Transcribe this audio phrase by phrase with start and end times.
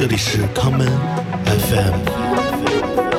[0.00, 0.88] 这里是 common
[1.44, 3.10] FM。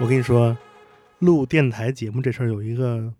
[0.00, 0.58] 我跟你说，
[1.20, 3.14] 录电台节目这事儿有一个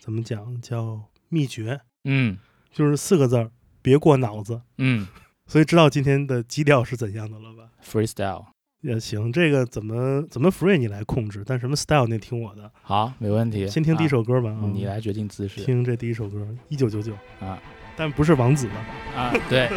[0.00, 2.38] 怎么讲叫秘诀，嗯
[2.72, 3.50] 就是四个字儿：
[3.82, 4.62] 别过脑子。
[4.76, 5.08] 嗯
[5.48, 8.44] 所以知道今天的基调是怎样的了吧？，freestyle，
[8.80, 12.70] 也行，这个怎么怎么 free 你来控制，但什么 style 那听我的。
[12.82, 13.66] 好，没问题。
[13.66, 17.58] 先听第一首歌吧，啊啊，你来决定姿势听这第一首歌，一九九九啊，
[17.96, 18.74] 但不是王子的？
[19.20, 19.68] 啊，对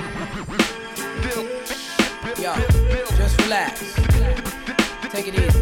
[2.37, 2.53] ，Yo,
[3.17, 3.71] just relax.
[5.09, 5.59] Take it easy.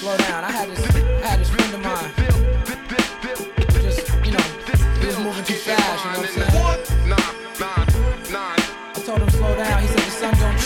[0.00, 0.42] Slow down.
[0.42, 0.84] I had this,
[1.22, 2.10] I had this friend of mine.
[3.80, 4.42] Just, you know,
[5.00, 6.04] he was moving too fast.
[6.04, 6.91] You know what I'm saying?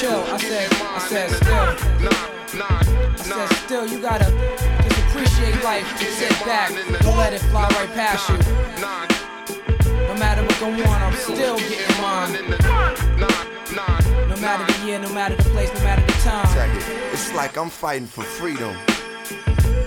[0.00, 0.22] Chill.
[0.24, 2.62] I said, I said still.
[2.62, 3.86] I said still.
[3.86, 4.30] You gotta
[4.82, 5.86] just appreciate life.
[5.98, 6.70] Just sit back.
[7.00, 8.36] Don't let it fly right past you.
[10.08, 12.32] No matter what go on, I'm still getting mine.
[14.28, 16.46] No matter the year, no matter the place, no matter the time.
[17.12, 18.76] It's like I'm fighting for freedom.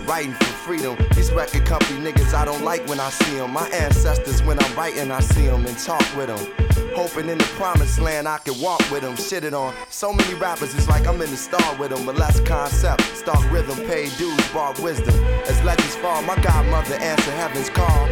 [0.09, 0.97] Writing for freedom.
[1.15, 3.53] These record company niggas I don't like when I see them.
[3.53, 6.91] My ancestors, when I'm writing, I see them and talk with them.
[6.95, 9.15] Hoping in the promised land I can walk with them.
[9.15, 9.71] Shit it on.
[9.89, 12.07] So many rappers, it's like I'm in the star with them.
[12.07, 13.03] But less concept.
[13.15, 15.13] Stark rhythm, pay dues, bar wisdom.
[15.45, 18.07] As legends fall, my godmother answer heaven's call.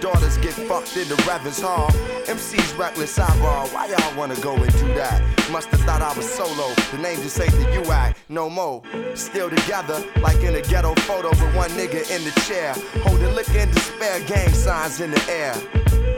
[0.00, 1.90] Daughters get fucked in the Reverend's hall.
[2.26, 3.68] MC's reckless eyeball.
[3.68, 5.22] Why y'all wanna go and do that?
[5.50, 6.72] Must have thought I was solo.
[6.90, 8.14] The name just ain't the UAC.
[8.30, 8.82] No more.
[9.14, 12.72] Still together, like in a ghetto photo with one nigga in the chair.
[13.02, 15.54] Holding liquor and despair, gang signs in the air.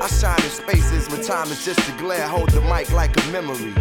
[0.00, 2.28] I shine in spaces when time is just a glare.
[2.28, 3.75] Hold the mic like a memory.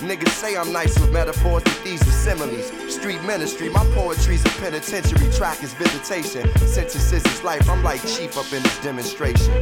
[0.00, 2.70] Niggas say I'm nice with metaphors, but these are similes.
[2.92, 5.30] Street ministry, my poetry's a penitentiary.
[5.32, 6.48] Track is visitation.
[6.66, 7.68] Sentences is life.
[7.68, 9.52] I'm like chief up in this demonstration.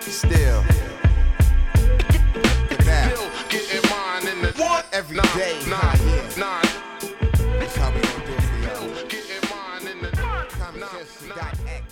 [0.00, 0.62] Still.
[4.92, 6.62] Every day, nah, yeah.
[7.58, 8.88] That's how we gon' do it for y'all.
[10.58, 10.88] Common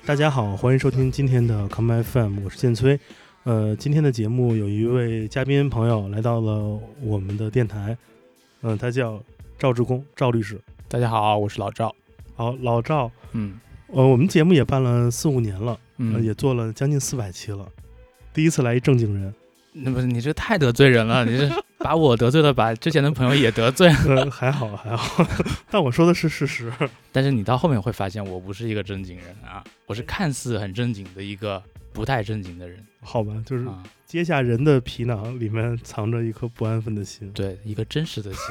[0.06, 2.98] 大家好，欢迎收听今天的 Come FM，我是建崔。
[3.49, 7.97] 呃，今天的节目有一位嘉宾朋友来到了我们的电台，
[8.61, 9.19] 嗯、他叫
[9.57, 10.61] 赵志功，赵律师。
[10.87, 11.95] 大家好，我是老赵。
[12.35, 17.67] 好，老赵，嗯呃，我们节目也办了四五年了，呃，嗯，也做了将近四百期了，
[18.31, 19.33] 第一次来一正经人，
[19.73, 21.49] 那不是你这太得罪人了， 你这
[21.79, 24.21] 把我得罪了，把之前的朋友也得罪了。
[24.25, 25.25] 呃，还好还好，
[25.71, 26.71] 但我说的是事实。
[27.11, 31.59] 但是你到后面会发现，我不是一个正经人啊，我是看似很正经的一个
[31.91, 38.41] 不太正经的人好吧，就是啊，揭下人的皮囊，里面藏着一颗不安分的心对，一个真实的心。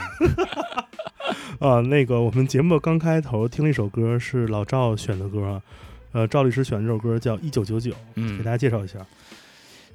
[1.60, 1.80] 啊。
[1.80, 5.62] 那个，我们节目刚开头听了一首歌，是老赵选的歌啊，
[6.12, 8.98] 呃，赵律师选的这首歌叫《一九九九》，给嗯大，家介绍一下。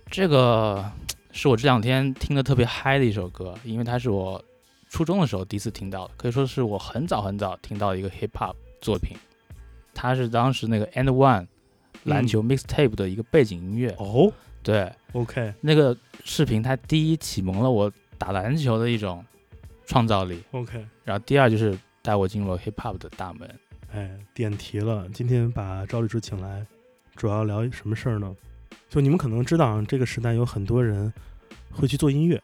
[0.10, 0.92] 这个
[1.32, 4.44] 是我这两天听的特别嗨的一首歌，因为它是我
[4.90, 9.18] 初中的时候第一次听到的，可以说是我很早很早听到的一个 hip hop 作品。
[9.96, 11.48] 它是当时那个 And One
[12.06, 13.90] 篮球 mixtape 的一个背景音乐。
[13.98, 14.32] 哦
[14.62, 19.22] 对，，OK 那个视频它第一启蒙了我打篮球的一种
[19.86, 23.60] 创造力，OK，然后第二就是带我进入了 hip hop 的大门。
[23.92, 25.06] 哎，点题了。
[25.14, 26.66] 今天把赵律师请来，
[27.16, 28.34] 主要聊什么事儿呢？
[28.90, 31.12] 就你们可能知道啊，这个时代有很多人
[31.70, 32.42] 会去做音乐，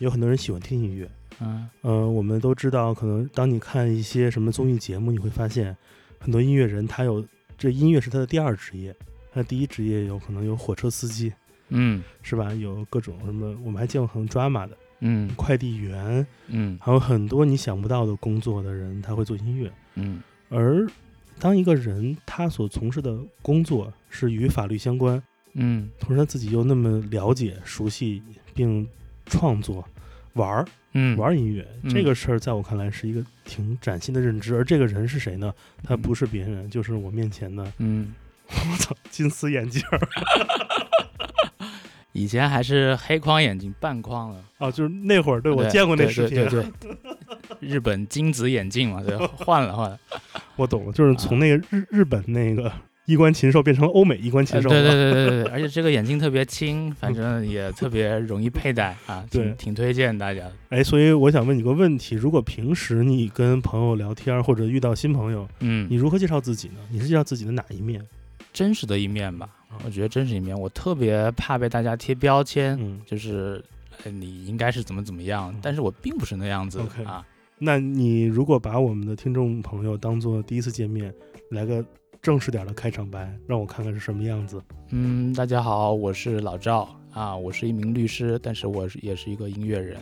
[0.00, 1.10] 有很多人喜欢听音乐。
[1.40, 5.74] 嗯呃，我们都知道，可能当你看一些什么综艺节目，你会发现
[6.18, 7.24] 很多音乐人他有
[7.56, 8.94] 这音乐是他的第二职业，
[9.32, 11.32] 他的第一职业有可能有火车司机，
[11.68, 12.02] 嗯。
[12.22, 12.52] 是吧？
[12.54, 15.28] 有各种什么，我们还见过很 drama 的嗯。
[15.36, 16.78] 快递员，嗯。
[16.80, 19.72] 还有很多你想不到的工作的人，他会做音乐。
[19.94, 20.22] 嗯。
[20.48, 20.86] 而
[21.38, 25.22] 当一个人他所从事的工作是与法律相关，
[25.54, 25.90] 嗯。
[25.98, 28.22] 同时他自己又那么了解、熟悉
[28.54, 28.86] 并
[29.26, 29.86] 创作、
[30.34, 34.54] 玩儿嗯，玩音乐、嗯这个事儿，在我看来是一个挺崭新的认知。
[34.54, 35.52] 而这个人是谁呢？
[35.82, 38.14] 他嗯不是别人，就是我面前的，嗯，
[38.48, 40.00] 我操，金丝眼镜儿
[42.12, 49.98] 以前还是黑框眼镜半框的哦，就是那会儿，对我见过那视频，对对 对，日本金子眼镜嘛，对，换了换了。
[50.54, 52.70] 我懂了，就是从那个日日本那个
[53.06, 54.92] 衣冠禽兽变成了欧美衣冠禽兽呃对对。
[54.92, 60.52] 对对对对，而且这个眼镜特别轻，反正也特别容易佩戴啊，对挺挺推荐大家的。
[60.70, 66.76] 哎，所以我想问你个问题：如果平时你跟朋友聊天，或者遇到新朋友，嗯你，如何介绍自己呢？
[66.90, 68.04] 你是介绍自己的哪一面？
[68.52, 73.62] 真实的一面吧啊，我觉得真实一面，我特别怕被大家贴标签，嗯就是
[74.04, 77.26] 呃你应该是怎么怎么样嗯，但是我并不是那样子 OK 啊。
[77.58, 81.12] 那你如果把我们的听众朋友当做第一次见面，
[81.50, 81.84] 来个
[82.24, 84.58] 正式点的开场白，让我看看是什么样子。
[84.92, 89.98] 嗯，大家好，我是老赵啊，我是一名律师，但是我也是一个音乐人。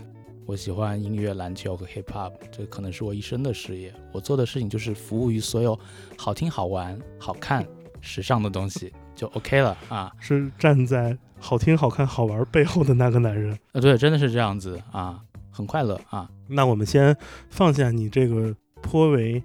[0.46, 3.92] 我喜欢音乐、篮球和 hip hop，这可能是我一生的事业。
[4.12, 5.76] 我做的事情就是服务于所有
[6.16, 7.66] 好听、好玩、好看、
[8.00, 10.12] 时尚的东西，就 OK 了啊。
[10.20, 13.52] 是站在好听、好看、好玩背后的那个男人。
[13.72, 15.20] 啊，对，真的是这样子啊，
[15.50, 16.30] 很快乐啊。
[16.46, 17.16] 那我们先
[17.50, 19.42] 放下你这个颇为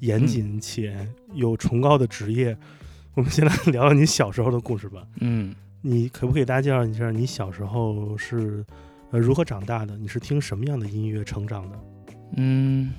[0.00, 2.56] 严谨且有崇高的职业，
[3.14, 5.06] 我们先来聊聊你小时候的故事吧。
[5.20, 8.64] 嗯，你可不可以大家介绍一下你小时候是
[9.10, 9.96] 呃如何长大的？
[9.96, 11.78] 你是听什么样的音乐成长的？
[12.36, 12.92] 嗯，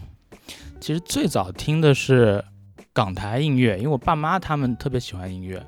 [0.80, 2.44] 其实最早听的是
[2.94, 5.66] 港台音乐，因为我爸妈他们特别喜欢音乐啊。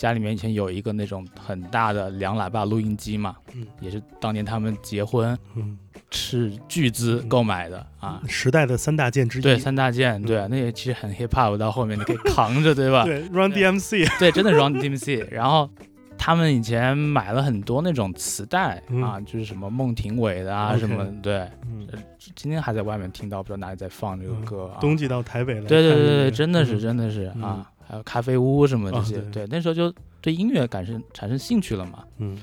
[0.00, 5.76] 家里面以前有一个那种很大的两喇叭录音机嘛，嗯也是当年他们结婚嗯，
[6.10, 8.22] 斥巨资购买的啊。
[8.26, 9.42] 时代的三大件之一。
[9.42, 13.04] 对，三大件，对，那也其实很 hip hop，到后面你可以扛着，对吧？
[13.06, 14.08] 对，Run DMC。
[14.18, 15.26] 对，真的 Run DMC。
[15.30, 15.68] 然后
[16.16, 21.86] 他们以前买了很多那种磁带、嗯啊，就是什么孟庭苇的啊什么，对，嗯，
[22.34, 24.80] 今天还在外面听到，不知道哪里在放这个歌啊。
[24.80, 32.04] 冬季到台北来对对对对，真的是嗯真的是嗯啊，还有咖啡屋什么这些，啊对对，那时候就对音乐感生产生兴趣了嘛。
[32.18, 32.38] 嗯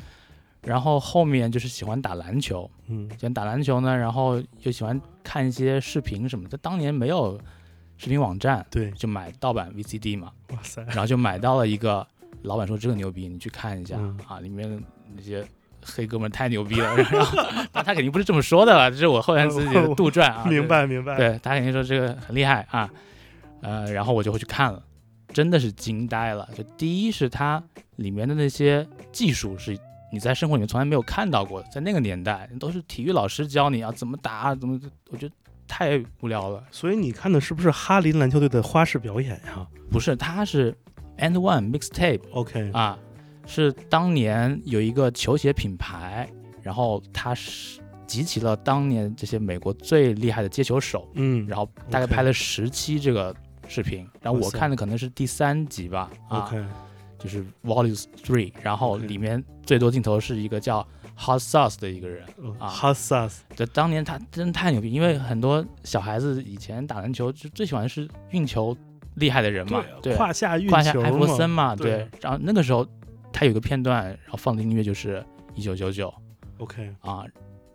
[0.63, 6.57] 然后后面就是喜欢打篮球，嗯喜欢打篮球呢，然后又喜欢看一些视频什么的。
[6.57, 7.39] 当年没有
[7.95, 12.05] 视频网站，对，就买盗版 VCD 嘛，哇塞，然后就买到了一个，
[12.41, 14.83] 老板说这个牛逼，你去看一下、嗯啊，里面
[15.15, 15.47] 那些
[15.85, 16.97] 黑哥们太牛逼了。
[16.97, 17.37] 然后，
[17.71, 20.43] 但他肯定不是这么说的了，这是我后来自己的杜撰啊。
[20.49, 21.15] 明白明白。
[21.15, 22.89] 对他肯定说这个很厉害啊，
[23.61, 24.83] 呃，然后我就会去看了，
[25.33, 26.47] 真的是惊呆了。
[26.55, 27.63] 就第一是它
[27.97, 29.77] 里面的那些技术是
[30.11, 34.79] 你在生活里面从来没有看到过的，在那个年代都是体育老师教你啊怎么打，怎么，
[35.09, 35.35] 我觉得
[35.67, 36.63] 太无聊了。
[36.71, 40.75] 所以你看的是不是哈林篮球队的花式表演呀不是，它是
[41.17, 42.97] And One Mixtape？OK，啊，
[43.45, 46.29] 是当年有一个球鞋品牌，
[46.61, 53.35] 然后它是集齐了当年这些美国最厉害的接球手，嗯，然后大概拍了十期这个
[53.67, 56.51] 视频，然后我看的可能是第三集吧，啊
[57.19, 60.87] 就是 Volume Three，然后里面最多镜头是一个叫
[61.17, 62.23] Hot Sauce 的一个人，
[62.59, 68.77] 啊，Hot Sauce，，对当年他真的太牛逼，因为很多小孩子以前打篮球就最喜欢是运球
[69.15, 72.87] 厉害的人嘛，对，胯下运球胯下艾弗森嘛嘛，对对，然后那个时候
[73.33, 75.25] 他有个片段，然后放的音乐就是
[75.55, 76.13] 一九九九
[76.59, 77.25] ，OK，啊，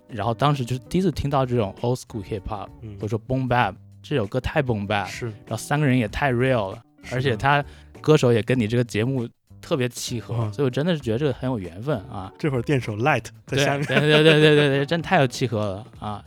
[0.06, 2.94] 然后当时就是第一次听到这种 old school hip hop，嗯。
[2.94, 6.83] 或者说 boom bap 这首歌太 boom bap，是，然后三个人也太 real 了，
[7.13, 7.65] 而且他
[8.01, 9.29] 歌手也跟你这个节目
[9.61, 12.33] 特别契合，嗯所以我真的是觉得这个很有缘分啊。
[12.39, 16.25] 这会儿电手 Light 在下面，对对对对对对，真太有契合了啊！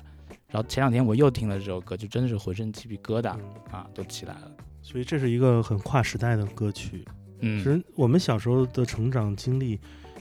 [0.48, 4.52] 然后前两天我又听了这首歌，就真的是浑身鸡皮疙瘩嗯啊，都起来了。
[4.82, 7.04] 所以这是一个很跨时代的歌曲。
[7.42, 9.78] 嗯其嗯实我们小时候的成长经历，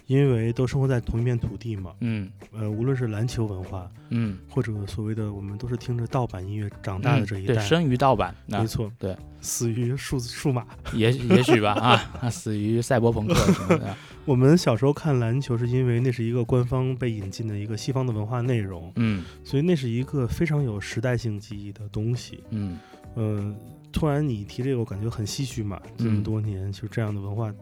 [0.06, 10.66] 因为都生活在同一片土地嘛，嗯呃，无论是篮球文化，嗯，或者所谓的我们都是听着盗版音乐长大的嗯这一代，对生于盗版，没错，对，死于数数码。
[10.92, 13.96] 也也许吧啊， 死于赛博朋克什么的。
[14.26, 22.42] 我们小时候看篮球，是因为那是一个官方被引进的一个西方的文化内容，嗯所以那是一个非常有时代性记忆的东西。
[22.50, 22.78] 嗯
[23.14, 23.54] 呃、
[23.92, 25.80] 突然你提这个，我感觉很唏嘘嘛。
[25.96, 27.52] 这么嗯多年，其实这样的文化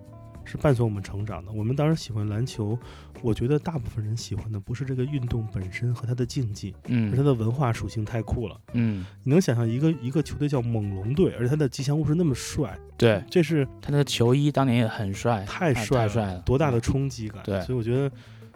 [0.45, 1.53] 是伴随我们成长的。
[1.53, 2.79] 我们当时喜欢篮球，
[3.23, 8.61] 我觉得大部分人喜欢的不是这个运动本身和它的竞技，而它嗯的文化属性太酷了。
[8.73, 17.43] 嗯，你能想象一个一个球队叫猛龙队，而且它的吉祥物是那么帅，对这是他的球衣当年也很帅，太太帅了，太帅了，多大的冲击感！
[17.45, 18.11] 对所以我觉得，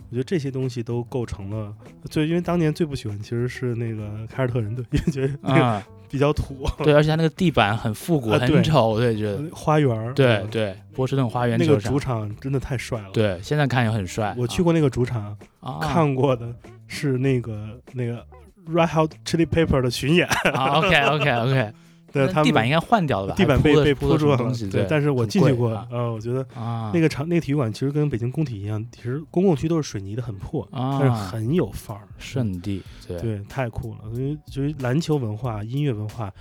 [0.09, 1.75] 我觉得这些东西都构成了
[2.11, 14.35] 最，因为当年最不喜欢其实是那个凯尔特人队，因为觉得那个啊，比较土，对，而且他那个地板很复古，很丑，对，觉得花园儿，对嗯对，波士顿花园那个主，场真的太帅了。，对，现在看也很帅。
[14.39, 16.55] 我去过那个主场，啊，看过的
[16.87, 18.25] 是那个那个
[18.69, 21.73] Red Hot Chili Pepper 的巡演，啊，OK OK OK，
[22.25, 23.35] 对他们地板应该换掉了吧？
[23.37, 24.37] 地板被被还铺住了
[24.71, 33.99] 对，但是我进去过，啊呃，我觉得啊，那个场那个体育馆其实跟北京工体一样，其实公共区都是水泥的，很破，但是啊，很有范儿，圣地，对对，太酷了。
[34.13, 36.33] 所以就是篮球文化、音乐文化，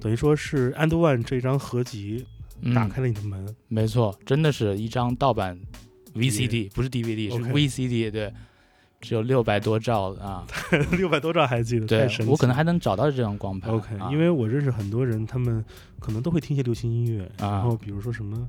[0.00, 2.24] 等于说是 And One 这张合集
[2.74, 3.46] 打嗯开了你的门。
[3.68, 5.58] 没错，真的是一张盗版
[6.14, 8.32] VCD，不是 DVD，是 VCD，对，
[9.04, 10.46] 只有六百多兆啊，
[10.96, 12.08] 六百多兆还记得，对。
[12.26, 13.70] 我可能还能找到这张光盘。
[13.70, 15.64] OK，、啊因为我认识很多人，他们
[16.00, 18.48] 可能都会听一些流行音乐，啊然后比如说什么。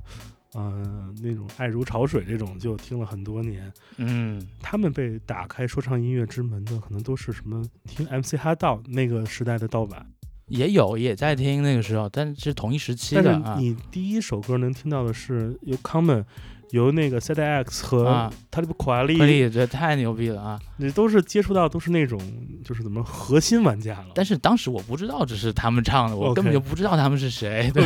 [0.54, 3.70] 呃，那种爱如潮水这种就听了很多年。
[3.98, 10.06] 嗯，他们被打开说唱音乐之门的，可能都是什么听 MC 哈道那个时代的盗版。
[10.46, 16.24] 也有也在听那个时候，但是同一时期的你第一首歌能听到的是由 Common、
[16.70, 20.60] 由那个 Sad X 和啊 Talib Kweli，、这太牛逼了啊！
[20.76, 22.20] 你都是接触到都是那种
[22.64, 24.08] 就是怎么核心玩家了。
[24.14, 27.84] 但是当时我不知道这是他们唱的，我根本就不知道他们是谁， 对，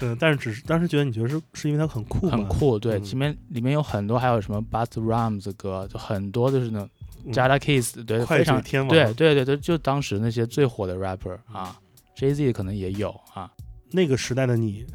[0.00, 2.28] 嗯，但是只是当时觉得你觉得是是因为它很酷？
[2.28, 6.88] 很酷，对，嗯里面里面有很多，还有什么 Rhymes 的歌，就很多就是那种
[7.26, 8.88] 嗯 Jada Kiss，对，非常天王。
[8.88, 11.76] 对对对对，就当时那些最火的 rapper 啊
[12.16, 13.50] ，Jay Z 可能也有啊，
[13.90, 14.86] 那个时代的你，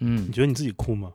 [0.00, 1.10] 嗯你，觉得你自己酷吗？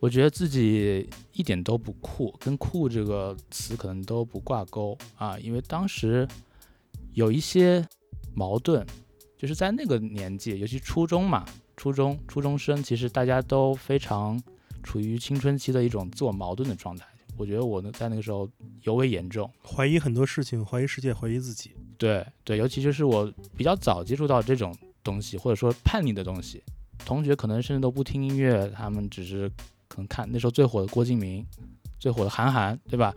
[0.00, 6.26] 我觉得自己一点都不酷，跟酷这个词可能都不挂钩啊，因为当时
[7.12, 7.86] 有一些
[8.34, 8.84] 矛盾，
[9.36, 11.44] 就是在那个年纪，尤其初中嘛，
[11.76, 14.42] 初中初中生，其实大家都非常
[14.82, 17.06] 处于青春期的一种自我矛盾的状态。
[17.36, 18.48] 我觉得我呢在那个时候
[18.82, 21.72] 尤为严重，怀疑很多事情，怀疑世界，怀疑自己。
[21.98, 26.62] 对对，尤其就是我比较早接触到这种东西，或者说叛逆的东西。
[27.04, 29.50] 同学可能甚至都不听音乐，他们只是
[29.90, 31.44] 可能看那时候最火的郭敬明，
[31.98, 33.12] 最火的韩寒，对吧？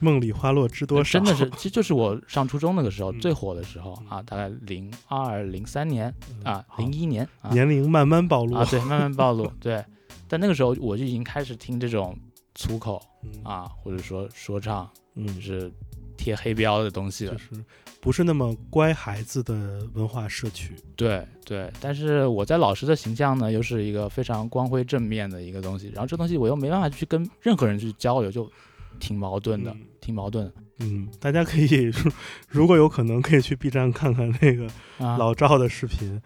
[0.00, 1.18] 梦里花落知多少？
[1.18, 6.12] 真的是，其实就是我上初中那个时候嗯最火的时候啊，大概零二零三年
[6.44, 9.84] 啊，零一年啊年龄慢慢暴露啊，对，慢慢暴露， 对。
[10.28, 12.16] 但那个时候我就已经开始听这种
[12.54, 14.84] 粗口嗯啊，或者说说唱，
[15.16, 15.72] 就嗯，是
[16.16, 17.38] 贴黑标的东西了就。
[17.38, 17.64] 是
[18.00, 20.74] 不是那么乖孩子的文化社区。
[20.96, 28.50] 对对，但是我在老师的形象呢，又是一个非常光辉正面的一个东西，然后这东西我又没办法去跟任何人去交流，就
[28.98, 31.92] 挺矛盾的，嗯挺矛盾的嗯，大家可以
[32.48, 34.66] 如果有可能，可以去 B 站看看那个
[34.98, 36.20] 啊老赵的视频。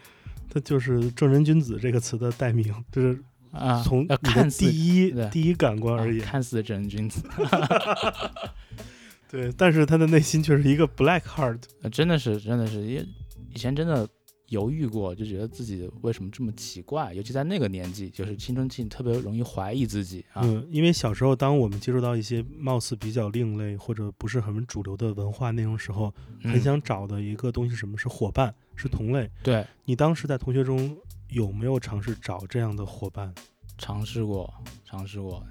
[0.55, 3.19] 他就是“正人君子”这个词的代名，就是
[3.53, 3.83] 啊！
[3.83, 7.23] 从看似第一第一感官啊而言，看似正人君子，
[9.33, 11.59] 对，但是他的内心却是一个 black heart。
[11.81, 13.09] 呃真的是真的是，因为
[13.55, 14.07] 以前真的
[14.49, 20.43] 犹豫过，就觉得自己为什么这么奇怪，尤其在那个年纪，就是青春期，特别容易怀疑自己啊。
[20.45, 26.13] 嗯，因为小时候，当我们接触到一些貌似比较另类或者不是很主流的文化内容时候，
[26.43, 29.31] 很嗯想找的一个东西是什么是伙伴，是同类。
[29.43, 30.95] 对你当时在同学中
[31.31, 33.35] 有没有尝试找这样的伙伴？
[33.79, 34.53] 尝试过，
[34.85, 35.43] 尝试过，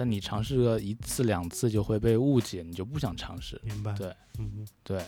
[0.00, 3.60] 但你尝试个一次两次就会被误解，你就不想尝试。
[3.64, 3.92] 明白？
[3.94, 4.64] 对，嗯。
[4.84, 5.02] 对，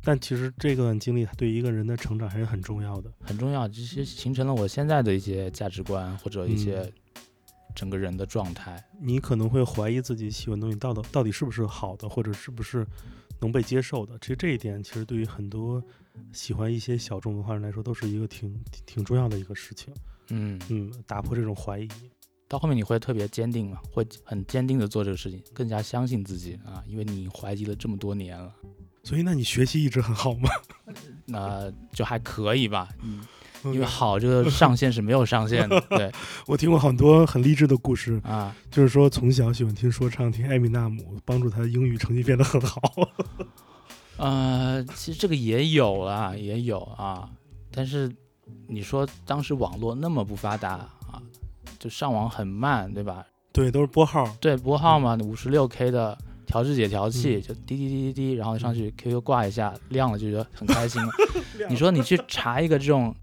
[0.00, 3.12] 但其实这段经历它对一个人的成长还是很重要的。
[3.20, 6.92] 很重要，这些形成了我现在的一些价值观或者一些嗯
[7.74, 8.80] 整个人的状态。
[9.00, 12.86] 你可能会怀疑自己喜欢的东西到底到底是不是好的，或者是不是
[13.40, 14.16] 能被接受的。
[14.20, 15.82] 其实这一点，其实对于很多
[16.32, 19.92] 喜欢一些小众文化人来说，都是一个挺挺挺重要的一个事情。
[20.30, 21.88] 嗯，嗯，打破这种怀疑。
[22.48, 28.52] 到后面你会特别坚定嘛，会很坚定的做这个事情，更加相信自己啊，因为你怀疑了这么多年了，
[29.04, 30.48] 所以，那你学习一直很好吗？
[31.26, 32.88] 那就还可以吧。
[33.02, 33.22] 嗯，
[33.64, 36.10] 因为嗯好这个上限是没有上限的，对
[36.48, 42.80] 我听过很多很励志的故事，啊，就是说从小喜欢听说唱，听艾米纳姆，帮助他英语成绩变得很好。
[44.16, 47.30] 呃，其实这个也有啊，也有啊，
[47.70, 48.10] 但是
[48.66, 50.97] 你说当时网络那么不发达啊，
[51.78, 53.26] 就上网很慢，对吧？
[53.52, 54.28] 对，都是拨号。
[54.40, 56.16] 对，拨号嘛，五十六 K 的
[56.46, 61.08] 调制解调器，嗯就滴滴滴滴滴，然后上去 QQ 挂一下，亮了就觉得很开心了。
[61.68, 63.14] 你说你去查一个这种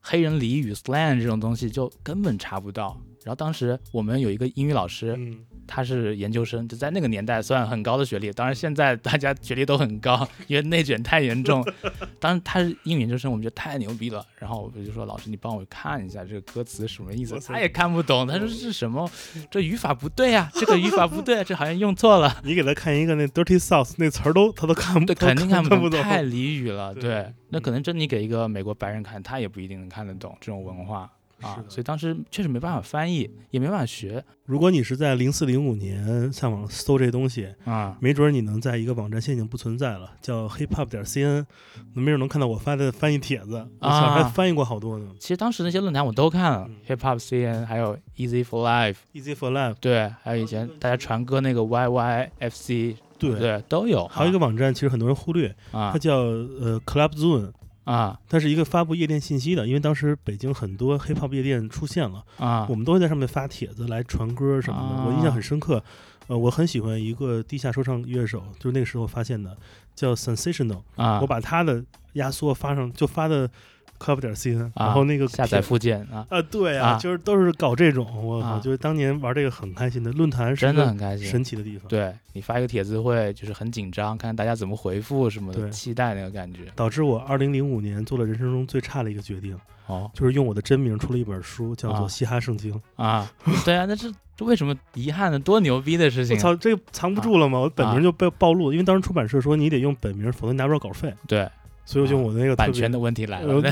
[0.00, 2.96] 黑人俚语 slang 这种东西，就根本查不到。
[3.24, 5.38] 然后当时我们有一个英语老师，嗯，
[5.74, 8.30] 他是研究生，就在那个年代算很高的学历。
[8.30, 11.64] 当然现在大家学历都很高，因为内卷太严重。
[12.20, 14.22] 当然他是英语研究生，我们觉得太牛逼了。
[14.38, 19.10] 然后我就说老师，你帮我看一下这个歌词什么意思他也看不懂，他说是什么？
[19.50, 22.36] 这语法不对啊，这个语法不对啊，这好像用错了。
[22.44, 25.80] 你给他看一个那 Dirty South 那词儿都他都看不，对，肯定看不懂。
[25.80, 26.92] 不太俚语了。
[26.92, 31.10] 对对，那可能真你给一个美国白人看，他也不一定能看得懂这种文化
[31.42, 31.74] 啊是。
[31.74, 37.96] 所以当时确实没办法翻译，也没办法学如果你是在零四零五年上网搜这东西，啊。
[38.00, 41.44] 没准儿你能在一个网站现在已经不存在了，叫 hiphop 点 cn，
[41.94, 43.66] 没准儿能看到我发的翻译帖子。
[43.80, 45.06] 我小还啊翻译过好多呢。
[45.18, 54.06] 其实当时那些论坛我都看了嗯，Hip Hop CN，还有 Easy for Life，Easy for Life，对，还有以前大家传歌那个 YYFC，对，对，都有。
[54.08, 57.52] 还有一个网站，其实很多人忽略，啊它叫呃 Club Zone，
[57.84, 65.82] 啊它是一个发布夜店信息的，因为当时北京很多 hiphop 夜店出现了，啊我们都会在上面发帖子来传歌什么的，我印象很深刻。
[66.28, 69.56] 呃，我很喜欢一个地下说唱乐手，就是那个时候发现的，
[69.92, 70.80] 叫 Sensational。
[70.94, 71.18] 啊！
[71.20, 73.50] 我把他的压缩发上，就发的
[74.02, 81.26] club 点 cn，啊然后那个下载附件啊，啊，对啊，啊就是都是搞这种，我靠，啊就是当年玩这个很开心的论坛，是真的很开心。
[81.26, 86.64] 神奇的地方。，对你发一个帖子会就是很紧张，看看大家怎么回复什么的，期待那个感觉。
[86.74, 89.56] 导致我二零零五年做了人生中最差的一个决定，
[89.86, 92.74] 哦就是用我的真名出了一本书，叫做啊《嘻哈圣经》。
[93.02, 93.30] 啊，
[93.64, 95.38] 对啊，那这这为什么遗憾呢？
[95.38, 96.38] 多牛逼的事情啊！
[96.38, 97.60] 我操，这个藏不住了吗？
[97.60, 101.46] 我本啊名就被暴露，因为当时出版社说你得用本名，否则你拿不着稿费，对，
[101.84, 103.70] 所以我就我的那个版权的问题来呃 了，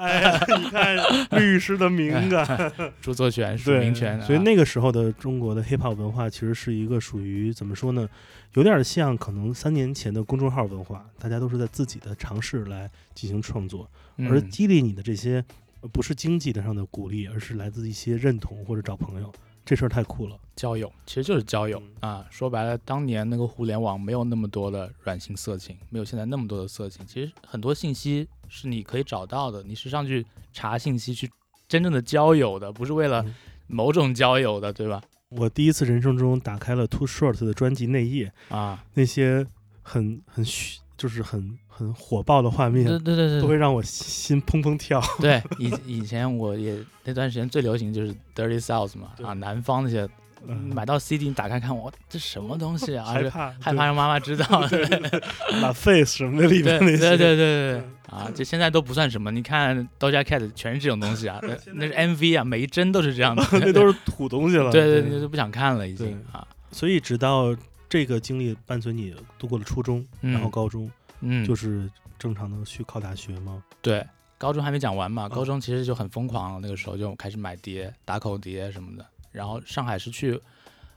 [0.00, 0.96] 哎呀，你看
[1.38, 8.08] 律师的敏感， 著作权、署对名权啊，所以那个时候的中国的 hip hop 文化其实是一个属于怎么说呢，
[8.54, 15.44] 有点像可能三年前的公众号文化，大家都是在自己的尝试来进行创作，而嗯激励你的这些
[15.82, 19.30] 呃不是经济的上的鼓励，而是来自一些认同或者找朋友，
[19.64, 20.36] 这事儿太酷了。
[20.56, 22.26] 交友其实就是交友嗯啊。
[22.30, 27.04] 说白了，当年那个互联网没有那么多的软性色情，没有现在那么多的色情。
[27.06, 31.28] 其实很多信息是你可以找到的，你是上去查信息去
[31.66, 33.34] 真正的交友的，不是为了嗯
[33.66, 35.02] 某种交友的，对吧？
[35.30, 39.44] 我第一次人生中打开了 Too Short 的专辑内页，啊，那些
[39.82, 45.02] 很很虚，就是很很火爆的画面对，对对对都会让我心砰砰跳。
[45.20, 50.08] 对，以以前我也那段时间最流行就是 Dirty South 嘛，啊，南方那些
[50.46, 53.04] 嗯买到 CD 你打开看，我这什么东西啊？
[53.10, 54.66] 害怕害怕让妈妈知道。
[54.68, 55.20] 对对对
[55.60, 58.30] 把 face 什么的里对面那些，对对对对啊！
[58.34, 64.70] 这现在都不算什么，你看 Doja Cat 全是这种东西啊，那那是 MV 啊，每一帧都是这样的，那都是土东西了。
[64.70, 66.46] 对对对，就不想看了已经啊。
[66.70, 67.56] 所以直到
[67.88, 70.90] 这个经历伴随你度过了初中，嗯然后高中，
[71.24, 73.62] 嗯，就是正常的去考大学吗？
[73.82, 74.06] 对，
[74.38, 79.06] 高中还没讲完嘛，啊高中其实就很疯狂了，那个时候就开始买碟、打口碟什么的。
[79.32, 80.40] 然后上海是去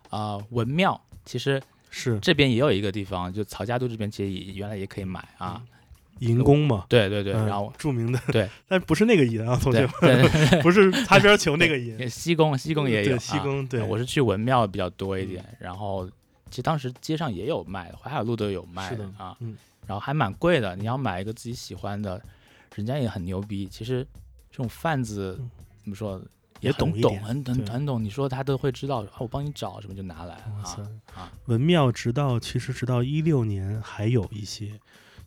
[0.10, 5.62] 啊、文庙，其实是这边也有一个地方，就曹家渡这边其实也原来也可以买啊。
[6.20, 6.84] 银工嘛？
[6.90, 10.30] 对对对，嗯然后著名的对， 但不是那个银啊，同学对们，
[10.64, 16.10] 不是擦边球那个银，西宫西宫也有，西啊宫对，我是去文庙比较多一点，然后
[16.50, 19.56] 其实当时街上也有卖的，淮海路都有卖的啊，嗯
[19.88, 22.22] 然后还蛮贵的，你要买一个自己喜欢的，
[22.76, 23.68] 人家也很牛逼。
[23.68, 24.06] 其实
[24.52, 25.50] 这种贩子嗯
[25.84, 26.22] 怎么说，
[26.60, 30.62] 也很懂，懂很很很懂，你说他都会知道，啊，我帮你找什么就拿来啊，
[31.16, 34.80] 啊，文庙直到其实直到一六年还有一些，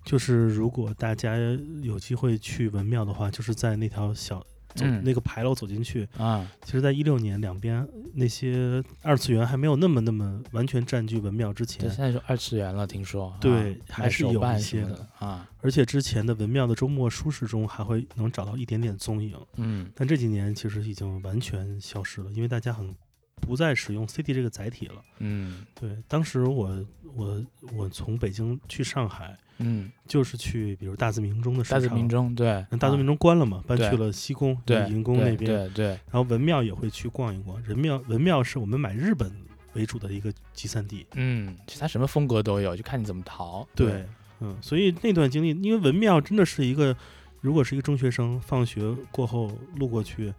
[0.05, 1.37] 就是如果大家
[1.83, 4.45] 有机会去文庙的话，就是在那条小
[4.75, 5.03] 走、嗯。
[5.05, 19.91] 那个牌楼走进去，啊，其实，在一六年两边那些二次元还没有那么那么完全占据文庙之这前，现在就二次元了，听说，对啊还是有一些的的啊，而且之前的文庙的周末书市中还会能找到一点点踪影，嗯。
[19.95, 22.95] 但这几年其实已经完全消失了，因为大家很
[23.41, 25.03] 不再使用 CD 这个载体了。
[25.19, 25.67] 嗯。
[25.79, 37.63] 对，当时我我我从北京去上海，嗯，就是去比如大自鸣中的市场，大自鸣中对，啊那大自明中关了嘛，搬去了西宫、对银宫对那边，对对，然后文庙也会去逛一逛。
[37.63, 39.31] 人庙文庙是我们买日本
[39.75, 44.05] 为主的一个集散地，嗯，其实它什么风格都有，就看你怎么淘，对，
[44.41, 46.97] 嗯，所以那段经历，因为文庙真的是一个，
[47.41, 50.33] 如果是一个中学生放学过后路过去，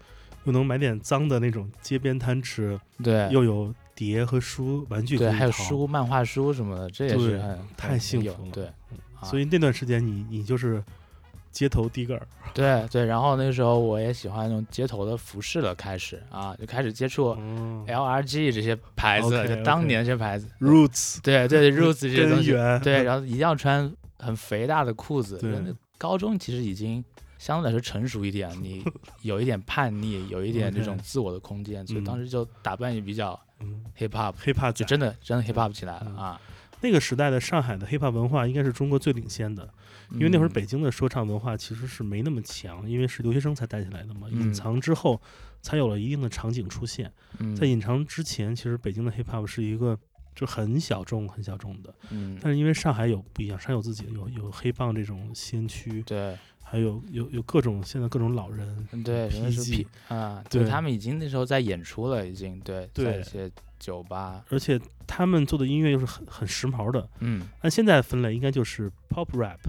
[0.45, 7.39] 又能买点脏的那种街边摊吃，对又有碟和书、玩具可以对，还有淘，书、漫画书什么的，这也是
[7.77, 8.69] 太幸福了对，
[9.21, 9.23] 啊。
[9.25, 10.83] 所以那段时间你你就是
[11.51, 17.85] 街头第一个儿， 对对，然后那个时候我也喜欢那种街头的服饰了，开始啊，就开始接触哦。
[17.87, 21.19] LRG 这些牌子就当年这些牌子，，Roots。
[21.21, 22.51] 对对 Roots 这些东西，
[22.83, 25.39] 对， 然后一定要穿很肥大的裤子。
[25.97, 27.03] 高中其实已经
[27.37, 28.83] 相对来说成熟一点，你
[29.21, 32.03] 有一点叛逆，有一点这种自我的空间，所以嗯。
[32.03, 33.83] 当时就打扮也比较嗯。
[33.99, 36.15] hip hop，，hiphop 仔就真的真的 hip hop 起来了嗯。
[36.15, 36.41] 啊。
[36.81, 39.71] 那个时代的上海的 hiphop 文化应该是中国最领先的，
[40.11, 44.27] 因为那会儿嗯北京的说唱文化其实是没那么强，因为是留学生才带起来的嘛。
[44.31, 45.21] 嗯隐藏之后，
[45.61, 47.11] 才有了一定的场景出现。
[47.39, 49.97] 嗯在隐藏之前，其实北京的 hiphop 是一个
[50.35, 51.93] 就很小众、很小众的。
[52.09, 60.43] 嗯但是因为上海有不一样，上海有自己的有有黑棒这种先驱，对还有有有各种现在各种老人，嗯对，什么是 PG 啊？
[60.49, 67.09] 对他们已经那时候在演出了，已经对，对在一些酒吧，而且他们做的音乐又是很很时髦的。
[67.19, 69.59] 嗯，按现在分类，应该就是 pop rap，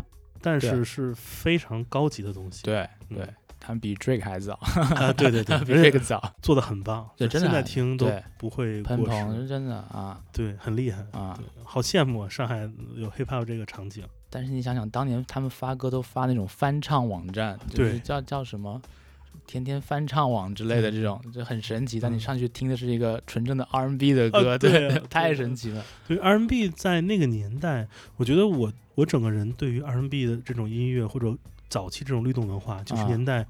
[0.40, 2.62] 但是是非常高级的东西。
[2.62, 3.16] 对嗯。
[3.16, 7.48] 对，他们比 Drake 还早，啊，对对对， 比 Drake 早，做的很棒，对真的。
[7.48, 10.20] 现在听都不会喷过时，是真的啊。
[10.32, 11.04] 对，很厉害。
[11.12, 11.38] 啊！
[11.64, 12.28] 好羡慕啊！
[12.28, 18.00] 上海有 hiphop 这个场景，但是你想想，当年他们发歌都发那种翻唱网站，就是对。
[18.00, 18.82] 叫叫什么
[19.46, 22.00] “天天翻唱网”之类的这种，就很神奇。
[22.00, 25.84] 但你上去听的是一个纯正的 R&B 的歌，对太神奇了。
[26.06, 31.36] 对 R&B 在那个年代，我觉得我我整个人对于 R&B 的这种音乐或者
[31.68, 33.46] 早期这种律动文化，九十年代，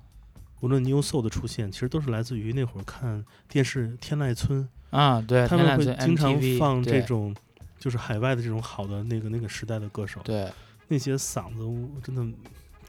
[0.60, 7.34] 无论 New Soul 的出现，其实都是来自于那会儿看电视《天籁村啊，对，》，他们会经常放这种
[7.78, 10.48] 就是海外的这种好的那个那个时代的歌手，对，
[10.88, 11.64] 那些嗓子
[12.02, 12.24] 真的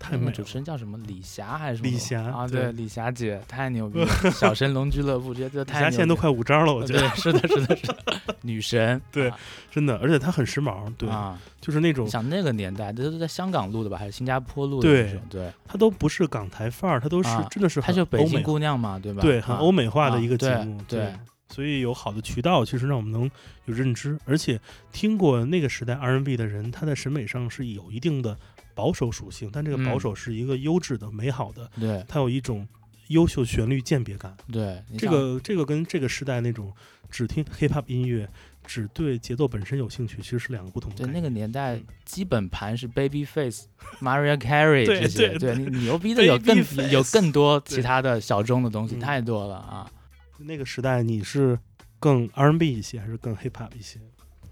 [0.03, 0.55] 太美了主持。
[0.55, 0.97] 人叫什么？
[1.07, 1.89] 李霞还是什么？
[1.89, 5.91] 李霞啊，对对，李霞姐太牛逼了， 小神龙俱乐部这些都李太牛逼了。
[5.91, 9.01] 霞现在都快五张了，我觉得对，是的，是的，是的， 女神。
[9.11, 9.37] 对啊
[9.71, 15.19] 真的，而且她很时髦，对，啊，就是那种你想那个年代，这都在香港录的吧，还是新加坡录的对？
[15.29, 19.21] 对，她都不是港台范儿，她都是啊真的是她就北京很欧美姑娘嘛，对吧？
[19.21, 21.13] 对，很啊欧美化的啊一个节对目，对
[21.49, 23.29] 所以有好的渠道，其实让我们能
[23.65, 24.59] 有认知，而且
[24.91, 28.35] 听过那个时代 R&B 的人，他在审美上是有一定的
[28.73, 32.67] 保守属性，但这个保嗯守是一个优质的、美好的，对它有一种
[33.07, 34.35] 优秀旋律鉴别感。
[34.51, 36.73] 对，这个这个跟这个时代那种
[37.09, 38.27] 只听 hip hop 音乐，
[38.65, 41.05] 只对节奏本身有兴趣，其实是两个不同的。
[41.05, 43.63] 对那个年代嗯基本盘是 Babyface、
[44.01, 46.57] Mariah Carey 对这些，对对你牛逼的有更
[46.89, 49.91] 有更多其他的小众的东西，嗯太多了啊！
[50.39, 51.57] 那个时代你是
[51.99, 53.99] 更 R&B 一些，还是更 hip hop 一些？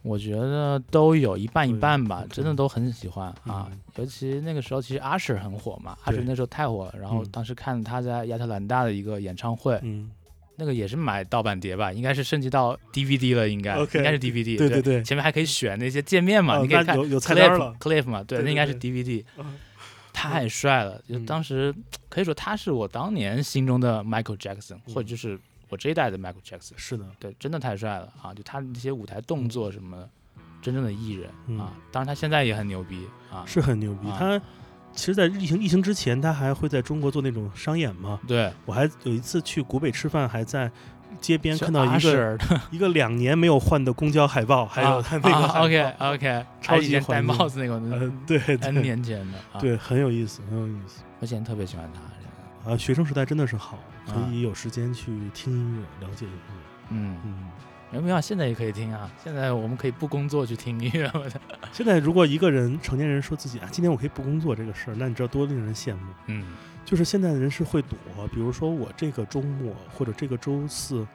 [0.04, 3.80] 我觉得都有一半一半吧，真的都很喜欢啊嗯。
[3.98, 6.96] 尤其那个时候，其实 Usher 很火嘛对，Usher 那时候太火了。
[7.00, 10.10] 然后嗯当时看他在亚特兰大的一个演唱会，嗯，
[10.56, 14.58] 那个也是买盗版碟吧，应该是升级到 DVD 了，应该应该是 DVD。
[14.58, 19.24] 对对对前面还可以选那些界面嘛，哦你可以看有有菜单 Cliff 了 Cliff 嘛，对，那应该是 DVD。
[19.38, 19.46] 嗯
[20.14, 21.74] 太帅了，就嗯当时
[22.10, 25.40] 可以说他是我当年心中的 Michael Jackson，、嗯或者就是
[25.72, 26.74] 我这一代的 Michael Jackson。
[26.76, 28.34] 是的，对，真的太帅了啊！
[28.34, 30.10] 就他那些舞台动作什么的，
[30.62, 31.72] 真正的艺人、嗯啊。
[31.92, 33.44] 当然他现在也很牛逼啊。
[33.48, 34.10] 是很牛逼。
[34.10, 34.42] 啊他
[34.94, 38.20] 其实，在疫情疫情之前，他还会在中国做那种商演嘛。
[38.28, 40.70] 对，我还有一次去古北吃饭，还在
[41.22, 42.38] 街边看到一个
[42.72, 51.04] 一个两年没有换的公交海报，还有他那个 OK OK，超级戴帽子那个，呃，对 N 年前的啊。，对，很有意思，很有意思。
[51.22, 52.02] 我现在特别喜欢他。
[52.66, 56.54] 啊，学生时代真的是好，可啊以有时间去听音乐，了解音乐。
[56.90, 57.50] 嗯，嗯，
[57.90, 59.10] 没有没有，现在也可以听啊。
[59.24, 61.42] 现在我们可以不工作去听音乐了的。
[61.74, 66.14] 现在如果一个人成年人说自己啊，今天我可以不工作这个事儿，那你知道多令人羡慕。
[66.28, 66.54] 嗯，
[66.86, 67.98] 就是现在的人是会躲，
[68.34, 71.08] 比如说我这个周末或者这个周四，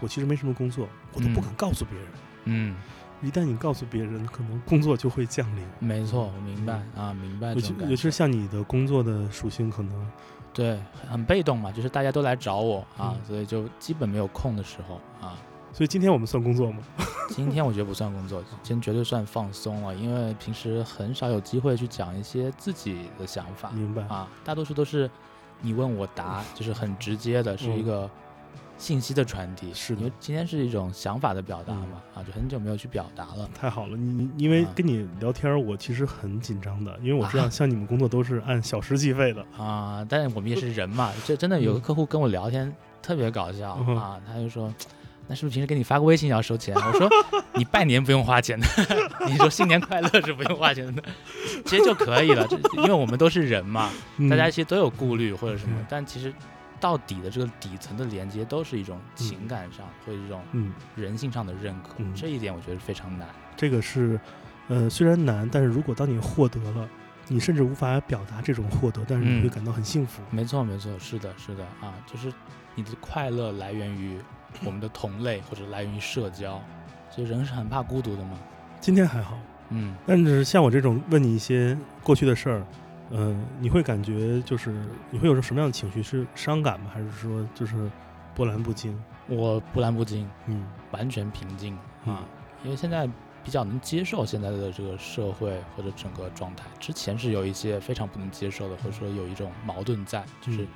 [0.00, 2.08] 我其实没什么工作，我都不嗯敢告诉别人。
[2.44, 2.76] 嗯，
[3.22, 5.64] 一旦你告诉别人，可能工作就会降临。
[5.78, 7.54] 没错，我明白啊，明白
[7.88, 10.10] 尤其像你的工作的属性，可能
[10.54, 15.36] 对，很很被动嘛，就是大家都来找我啊，嗯所以就基本没有空的时候啊。
[15.74, 16.82] 所以今天我们算工作吗？
[17.30, 24.02] 今天我觉得不算工作，今天绝对算放松了，因为平时很少有机会去讲一些自己的想法明白。
[24.02, 25.10] 啊，大多数都是
[25.62, 28.10] 你问我答，就是很直接的，是一嗯个
[28.82, 29.72] 信息的传递。
[29.72, 33.48] 是的因为今天是一种想法的表达嗯嘛，啊，就很久没有去表达了。
[33.54, 39.46] 太好了，你你因为啊跟你聊天，我其实很紧张的，因为我知道啊像你们工作都是按小时计费的。
[39.56, 44.74] 啊，但是我们也是人嘛， 这真的有个嗯客户跟我聊天特别搞笑啊，他就说。
[45.28, 46.74] 那是不是平时给你发个微信也要收钱？
[46.74, 47.08] 我说
[47.54, 48.66] 你拜年不用花钱的，
[49.28, 51.02] 你说新年快乐是不用花钱的，
[51.64, 52.44] 其实就可以了。
[52.48, 53.88] 这因为我们都是人嘛，
[54.28, 56.34] 大家嗯其实都有顾虑或者什么嗯，但其实
[56.82, 63.28] 到底的这个底层的连接都是一种情感上或者一种嗯，人性上的认可，嗯这一点我觉得非常难。
[63.56, 64.18] 这个是
[64.66, 66.88] 呃虽然难，但是如果当你获得了，
[67.28, 70.20] 你甚至无法表达这种获得，但是你嗯会感到很幸福。
[70.28, 72.32] 没错，没错，是的，是的啊，就是
[72.74, 74.18] 你的快乐来源于
[74.64, 76.60] 我们的同类，或者来源于社交。
[77.10, 78.36] 所以人是很怕孤独的嘛。
[78.80, 82.66] 今天还好，嗯，但是像我这种问你一些过去的事儿，
[83.12, 84.74] 呃，你会感觉就是
[85.10, 86.02] 你会有什么样的情绪？
[86.02, 86.90] 是伤感吗？
[86.92, 87.90] 还是说就是
[88.34, 88.98] 波澜不惊？
[89.28, 92.24] 我波澜不惊，嗯完全平静嗯啊，
[92.64, 93.06] 因为现在
[93.44, 96.64] 比较能接受现在的这个社会或者整个状态。
[96.80, 100.68] 之前是有一些非常不能接受的，或者说有一种矛盾在，就是嗯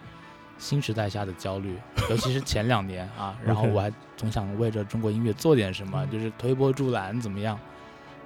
[0.59, 1.77] 新时代下的焦虑，
[2.11, 7.59] 尤其是前两年啊， 然后我还总想为着中国音乐做点什么，嗯就是推波助澜怎么样。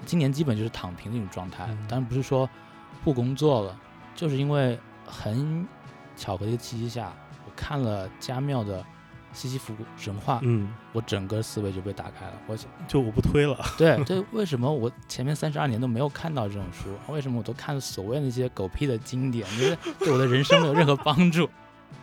[0.04, 2.48] 今年基本就是躺平的一种状态嗯，当然不是说
[3.04, 3.78] 不工作了，
[4.14, 5.66] 就是因为很
[6.16, 7.12] 巧合的一个契机下，
[7.46, 8.80] 我看了加缪的
[9.32, 12.32] 《西西弗神话》，嗯，我整个思维就被打开了。
[12.46, 13.56] 我， 就我不推了。
[13.78, 16.90] 对对，为什么我前面三十二年都没有看到这种书？
[17.12, 21.48] 为什么我都看所谓那些狗屁的经典，就是对我的人生没有任何帮助？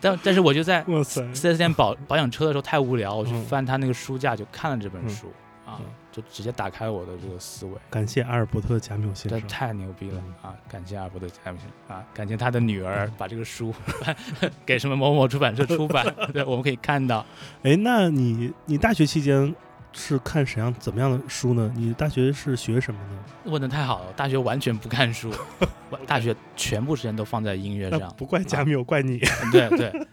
[0.01, 5.31] 但但是我就在哇塞，4S 店保保养车的时候太无聊，我去嗯翻他那个书架就看了这本嗯书、
[5.65, 5.85] 啊嗯，
[6.17, 7.73] 就直接打开我的这个思维。
[7.91, 9.47] 感谢阿尔伯特·贾缪先生这生。
[9.47, 10.55] 太牛逼了嗯啊！
[10.67, 13.71] 感谢阿尔伯特·贾米啊，感谢他的女儿把这个书
[14.65, 16.03] 给什么某某出版社出版，
[16.33, 17.23] 对，我们可以看到，
[17.61, 19.53] 哎，那你你大学期间
[19.93, 21.71] 是看什么样怎么样的书呢？
[21.75, 23.23] 你大学是学什么呢？
[23.45, 25.31] 问的太好了，大学完全不看书，
[26.07, 28.11] 大学全部时间都放在音乐上。
[28.17, 29.19] 不怪加缪，怪你。
[29.51, 30.07] 对对，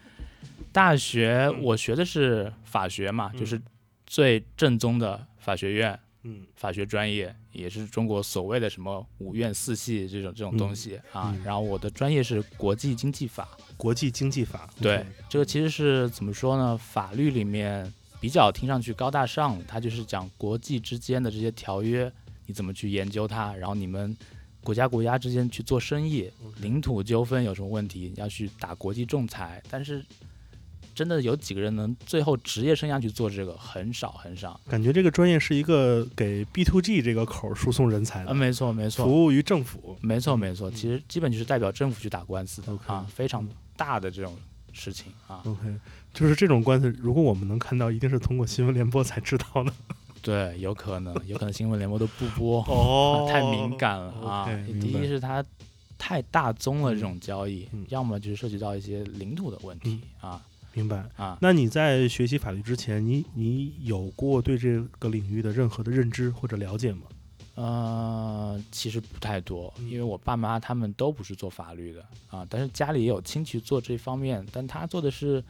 [0.71, 3.61] 大学我学的是法学嘛，嗯就是
[4.07, 11.43] 最正宗的法学院，嗯法学专业，也是中国所谓的什么五院四系这种这种东西啊嗯。
[11.45, 14.71] 然后我的专业是国际经济法，国际经济法。
[14.81, 16.79] 对这个其实是怎么说呢？
[16.79, 22.11] 法律里面比较听上去高大上，它就是讲国际之间的这些条约，
[22.47, 24.17] 你怎么去研究它，然后你们
[24.63, 26.31] 国家国家之间去做生意，
[26.63, 29.63] 领土纠纷有什么问题，要去打国际仲裁。
[29.71, 30.03] 但是
[30.95, 34.61] 真的有几个人能最后职业生涯去做这个，很少很少。
[34.69, 39.97] 感觉这个专业是一个给 B to G 这个口输送人才的，嗯，没错没错，服务于政府。
[40.01, 44.37] 没错没错，嗯其实基本就是代表政府去打官司的啊，非常大的这种
[44.73, 45.43] 事情啊。
[45.45, 45.75] OK，
[46.13, 49.73] 就是这种官司，如果我们能看到，一定是通过新闻联播才知道的。
[50.23, 52.63] 对，有可能，有可能新闻联播都不播。
[52.69, 54.49] 哦啊 太敏感了啊！
[54.81, 55.45] 第一是它
[55.99, 60.41] 太大宗了，这种交易，嗯要么就是涉及到一些领土的问题、啊
[60.75, 61.09] 明白。
[61.17, 61.39] 啊。
[61.41, 67.03] 那你在学习法律之前，你你有过对这个领域的任何的认知或者了解吗？
[67.57, 75.43] 呃，其实不太多，嗯因为我爸妈他们都不是做法律的啊，但是家里也有亲戚做这方面，但他做的是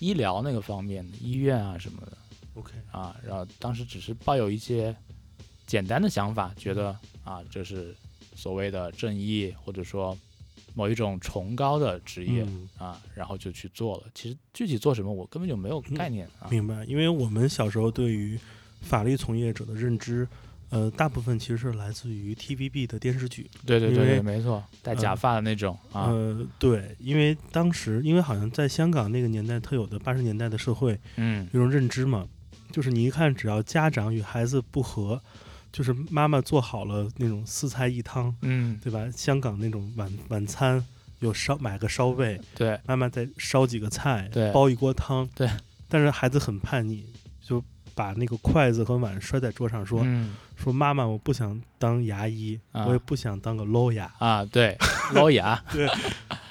[0.00, 2.18] 医疗那个方面的，医院啊什么的
[2.54, 3.14] OK，啊。
[3.24, 4.92] 然后当时只是抱有一些
[5.64, 6.88] 简单的想法，觉得
[7.22, 7.94] 啊，这是
[8.34, 10.18] 所谓的正义，或者说
[10.74, 12.42] 某一种崇高的职业。
[12.42, 14.04] 嗯，啊，然后就去做了。
[14.14, 16.48] 其实具体做什么，我根本就没有概念啊。
[16.50, 16.84] 明白。
[16.84, 18.38] 因为我们小时候对于
[18.80, 20.26] 法律从业者的认知，
[20.70, 23.50] 呃，大部分其实是来自于 TVB 的电视剧。
[23.64, 26.10] 对对对对，没错，戴假呃发的那种啊。
[26.10, 32.28] 呃，对，因为当时因为好像在香港那个年代特有的八十年代的社会嗯，有种认知嘛，
[32.70, 35.20] 就是你一看只要家长与孩子不和，
[35.72, 39.08] 就是妈妈做好了那种四菜一汤，嗯，对吧？
[39.14, 40.84] 香港那种晚晚餐
[41.20, 45.48] 有烧买个烧味，对妈妈再烧几个菜，对煲一锅汤，对。
[45.88, 47.06] 但是孩子很叛逆，
[47.40, 54.12] 就把那个筷子和碗摔在桌上说，嗯说妈妈，我不想当牙医，啊我也不想当个捞牙。
[54.18, 54.76] 啊，对，
[55.14, 55.88] 捞牙， 对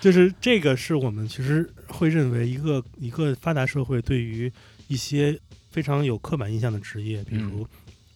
[0.02, 4.52] 就是这个是我们其实会认为一个一个发达社会对于
[4.88, 7.68] 一些非常有刻板印象的职业，比如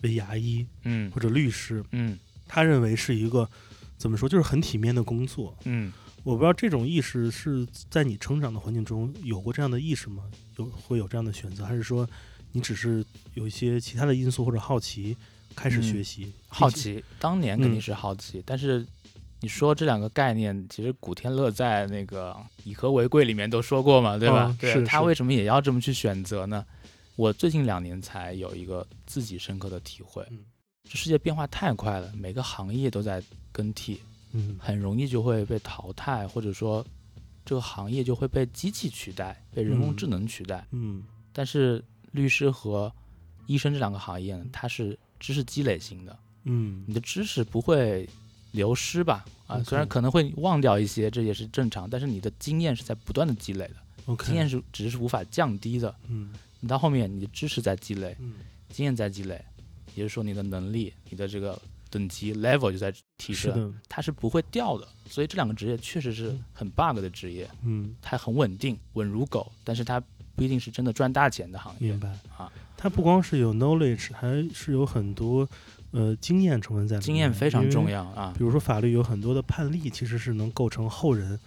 [0.01, 3.49] 为牙医嗯或者律师，嗯他认为是一个
[3.97, 5.57] 怎么说，就是很体面的工作。
[5.65, 5.91] 嗯。
[6.23, 10.23] 我不知道这种意识是在你成长的环境中有过这样的意识吗？
[10.57, 12.07] 有会有这样的选择，还是说
[12.51, 15.17] 你只是有一些其他的因素或者好奇
[15.55, 16.25] 开始学习？
[16.25, 18.85] 嗯好，奇，当年肯定嗯是好奇，但是
[19.39, 22.29] 你说这两个概念，其实古天乐在那个
[22.65, 24.43] 《以和为贵》里面都说过嘛，对吧？
[24.43, 26.63] 哦是他为什么也要这么去选择呢？
[27.15, 30.39] 我最近两年才有一个自己深刻的体会，嗯
[30.83, 33.21] 这世界变化太快了，每个行业都在
[33.51, 33.99] 更替，
[34.31, 36.85] 嗯很容易就会被淘汰，或者说
[37.45, 40.65] 这个行业就会被机器取代，被人工嗯智能取代。
[40.71, 42.91] 嗯但是律师和
[43.45, 46.17] 医生这两个行业呢，它是知识积累型的。
[46.43, 48.07] 嗯你的知识不会
[48.51, 49.23] 流失吧？
[49.47, 55.95] 啊虽然可能会忘掉一些，这也是正常，但是你的经验是在不断的积累的，经验是只是无法降低的。
[56.07, 58.35] 嗯你到后面，你的知识在积累，嗯
[58.69, 59.43] 经验在积累，
[59.95, 64.87] 也就是说你的能力、你的这个等级 level 就在提升，是，它是不会掉的。
[65.09, 70.01] 所以这两个职业确实是很 bug 的职业，嗯，它很稳定，稳如狗，但是它
[70.35, 71.99] 不一定是真的赚大钱的行业明。
[71.99, 72.49] 白啊。
[72.77, 75.47] 它不光是有 knowledge，还是有很多
[75.91, 77.89] 呃经验成分在里面，经验非常重。
[77.89, 81.39] 要啊比，如说法律有很多的判例，其实是能构成后人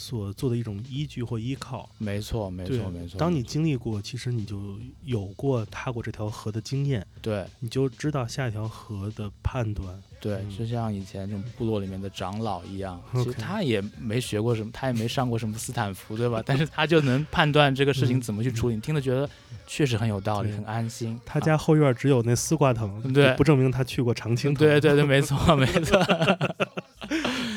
[0.00, 1.88] 所做的一种依据或依靠。
[1.98, 3.18] 没错，没错，没错。
[3.18, 10.02] 当你经历过，其实你就有过踏过这条河的经验，对你就知道下一条河的判断。
[10.20, 16.42] 对，嗯就像以前这种部落里面的长老一样， 其实他也没学过什么，他也没上过什么斯坦福，对吧？
[16.46, 19.28] 但是他就能判断这个事情嗯怎么去处理，你听着觉得
[19.66, 21.12] 确实很有道理，很安心。
[21.14, 24.66] 啊他家后院只有那丝瓜藤， 对不证明他去过常青藤。
[24.66, 25.98] 对对对，没错没错，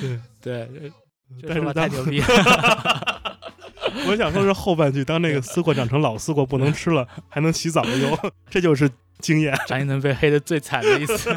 [0.01, 0.91] 对对，这
[1.41, 2.27] 但是说话太牛逼了。
[4.07, 8.17] 我想说是后半句，当那个丝瓜长成老丝瓜不能吃了，还能洗澡用，
[8.49, 9.55] 这就是经验。
[9.67, 11.29] 张一能被黑的最惨的一次，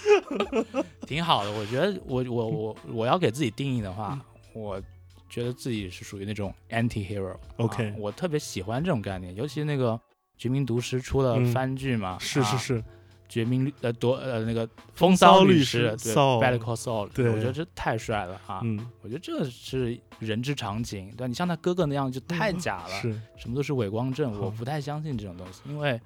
[1.06, 1.52] 挺好的。
[1.52, 4.18] 我觉得我我我我要给自己定义的话，
[4.54, 4.80] 我
[5.28, 7.36] 觉得自己是属于那种 anti hero。
[7.56, 9.92] OK 我特别喜欢这种概念，尤其那个
[10.38, 12.84] 《绝命毒师》出了嗯番剧嘛，啊是是是，
[13.30, 18.60] 绝命律呃夺呃那个风骚骚律师，师对 Saul Better Call Saul，对我觉得这太帅了啊！
[18.64, 26.00] 嗯，我觉得这是人之常情，对你像他哥哥那样就太假了，是什么都是伪光正，我不太相信这种东西，因为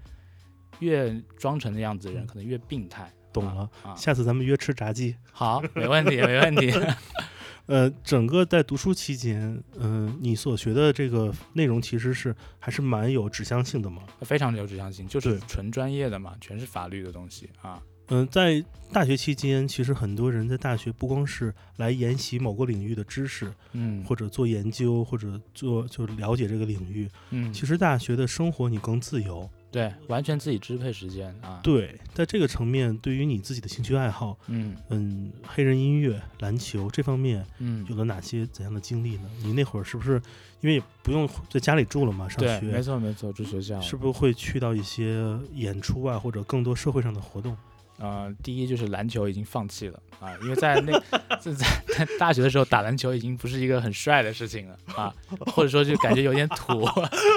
[0.81, 3.11] 越装成那样子的人，可能越病态。
[3.33, 3.69] 懂了。
[3.83, 5.17] 啊，下次咱们约吃炸鸡。
[5.33, 6.73] 好，没问题，没问题。
[7.67, 14.03] 呃，整个在读书期间，嗯、你所学的这个内容其实是还是蛮有指向性的嘛。
[14.21, 17.83] 非常有指向性，就是纯专业的嘛，全是法律的东西啊。
[18.09, 27.09] 嗯、在大学期间，其实很多人在大学不光是来研习某个领域的知识，嗯，或者做研究，或者做就了解这个领域。
[27.31, 29.51] 嗯，其实大学的生活你更自由。
[29.75, 39.29] 对，完全自己支配时间啊。，对，在这个层面，对于你自己的兴趣爱好，嗯嗯，黑人音乐、篮球这方面嗯有，了哪些怎样的经历呢？
[39.43, 40.23] 你那会儿是不是
[40.61, 45.21] 因为不用在家里住了嘛，上学，没，错没错，住学校是不是会去到一些
[45.55, 47.57] 演出啊，或者更多社会上的活动？
[47.99, 50.93] 呃，第一就是篮球已经放弃了啊，因为在那
[51.39, 55.15] 在在在大学的时候打篮球已经不是一个很帅的事情了啊，
[55.53, 56.89] 或者说就感觉有点土。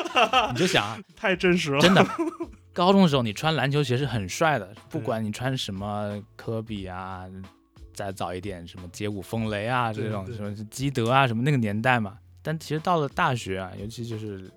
[0.51, 2.03] 你就想啊，太真实了真的，
[2.73, 7.25] 高中的时候你穿篮球鞋是很帅的，不管你穿什么科比啊，
[7.93, 12.17] 再早一点什么街舞风雷啊这种什么基德啊什么那个年代嘛。
[12.41, 14.49] 但其实到了大学啊，尤其就是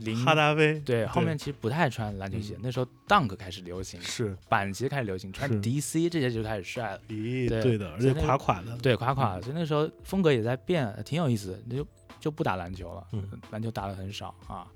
[0.00, 7.00] 零哈达威对后面其实不太穿篮球鞋，那时候 Dunk 开始流行，是，板鞋开始流行，穿 DC 这些就开始帅了。
[7.08, 11.58] 咦，对对的，而且垮垮的，对，垮垮的，所以那时候风格也在变，挺有意思的。
[11.66, 11.86] 那就
[12.18, 14.66] 就不打篮球了，嗯篮球打的很少啊，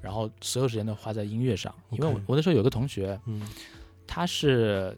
[0.00, 1.74] 然后所有时间都花在音乐上。
[1.90, 3.42] 因为我我那时候有个同学，嗯
[4.06, 4.96] 他是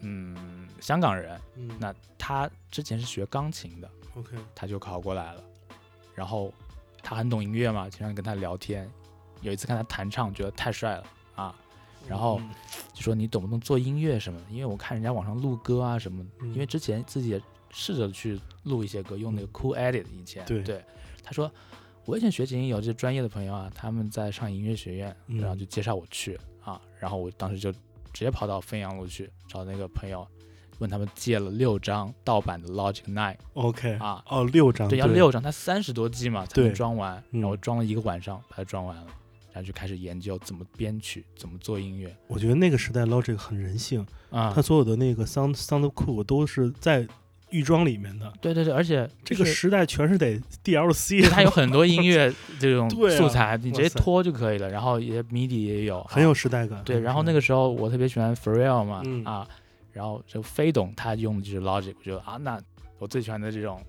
[0.00, 5.44] 嗯香港人，嗯，那他之前是学钢琴的，OK，他就考过来了，
[6.14, 6.52] 然后
[7.02, 8.88] 他很懂音乐嘛，经常跟他聊天。
[9.40, 11.54] 有一次看他弹唱，觉得太帅了啊，
[12.08, 12.50] 然后嗯
[12.94, 14.46] 就说你懂不懂做音乐什么的？
[14.50, 20.44] 因为我看人家网上录歌啊什么因为之前自己也试着去录一些歌，用那个 Cool Edit 以前。
[20.46, 20.84] 对
[21.24, 21.50] 他说
[22.04, 27.80] 我以前学琴有这专业的朋友啊，他们在上音乐学院，嗯然后就介绍我去啊，然后我当时就直
[28.24, 30.24] 接跑到汾阳路去找那个朋友，
[30.82, 33.36] 问他们借了六张盗版的 Logic Nine。
[33.54, 39.06] OK 啊哦，六张，对，要六张，它三十多 G 嘛才能对装完，嗯然后装了一个晚上把它装完了，
[39.52, 44.60] 然后就开始研究怎么编曲，怎么做音乐我觉得那个时代 Logic 很人性，啊它。
[44.60, 47.06] 所有的那个 Sound Sound Cool 都是在
[47.50, 48.32] 预装里面的。
[48.40, 56.82] 对对对，而且这个时代全是得 DLC，就它有很多音乐 这种素材，你直接拖就可以了，然后也 MIDI 也有，很有啊时代感。
[56.82, 56.98] 对。
[57.00, 59.46] 然后那个时候我特别喜欢 Pharrell 嘛，嗯啊，
[59.92, 62.60] 然后就飞董他用的就是 Logic，我觉得啊，那
[62.98, 63.82] 我最喜欢的这种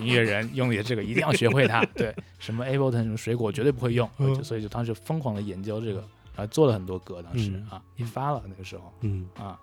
[0.00, 1.84] 音乐人用的也这个，一定要学会它。
[1.94, 6.00] 对，什么 Ableton 什么水果绝对不会用，嗯所以就当时疯狂的研究这个，
[6.34, 9.58] 然后做了很多歌，当时、嗯啊一发了那个时候嗯啊，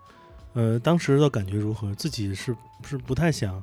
[0.53, 1.93] 呃，当时的感觉如何？
[1.95, 3.61] 自己是是不太想，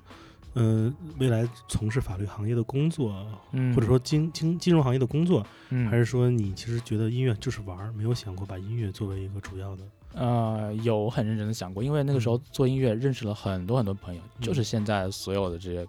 [0.54, 9.85] 呃，未来从事法律行业的工作，嗯，或者说金金金融行业的工作，嗯还是说你其实觉得音乐就是玩儿，没有想过把音乐作为一个主要的？
[10.14, 14.42] 呃，有很认真的想过，因为那个时候做音乐认识了很多很多朋友，嗯。
[14.42, 15.87] 就是现在所有的这些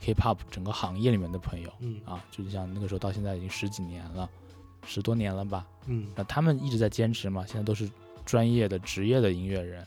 [0.00, 2.00] K-pop 整个行业里面的朋友嗯。
[2.04, 4.28] 啊，就像那个时候到现在已经十几年了，
[4.86, 5.66] 十多年了吧。
[5.86, 6.06] 嗯。
[6.14, 7.90] 那他们一直在坚持嘛，现在都是
[8.24, 9.86] 专业的职业的音乐人。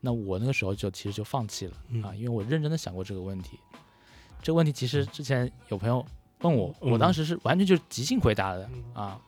[0.00, 2.02] 那我那个时候就其实就放弃了嗯。
[2.02, 3.58] 啊，因为我认真的想过这个问题。
[4.42, 6.04] 这个问题其实之前有朋友
[6.40, 6.90] 问我，嗯。
[6.92, 8.82] 我当时是完全就是即兴回答的嗯。
[8.94, 9.20] 啊，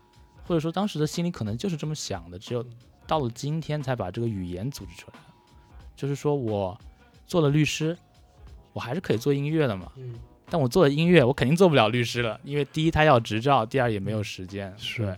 [0.47, 2.65] 或者说当时的心里可能就是这么想的，只有
[3.07, 5.19] 到了今天才把这个语言组织出来。
[5.95, 6.79] 就是说我
[7.27, 7.97] 做了律师，
[8.73, 9.91] 我还是可以做音乐的嘛。
[9.97, 10.15] 嗯，
[10.51, 15.17] 但我做了音乐，我肯定做不了律师了，因为第一他要执照，第二也没有时间，是，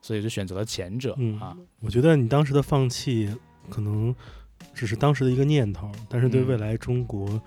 [0.00, 1.56] 所以就选择了前者、嗯啊。
[1.80, 3.32] 我觉得你当时的放弃
[3.70, 4.14] 可能
[4.74, 7.40] 只是当时的一个念头，但是对嗯未来中国。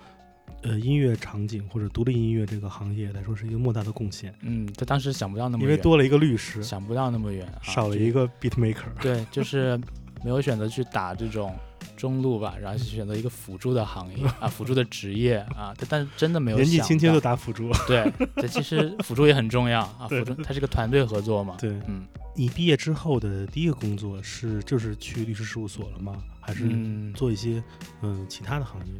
[0.62, 8.84] 呃，音乐场景或者独立音乐这个行业来说，是一个莫大的贡献，嗯，他当时想不到那么远，因为多了一个律师，想不到那么远，啊、少了一个 beat maker。
[9.00, 9.80] 对，就是
[10.22, 11.54] 没有选择去打这种
[11.96, 17.70] 中路吧，然后选择一个辅助的行业啊，辅助的职业啊，但但是真的没有年纪轻轻就打辅助。
[17.86, 26.22] 对，这其实辅助也很重要啊， 辅助它是个团队合作嘛，对嗯你毕业之后的第一个工作是就是去律师事务所了吗？
[26.40, 27.62] 还是嗯，做一些
[28.02, 28.92] 嗯其他的行业？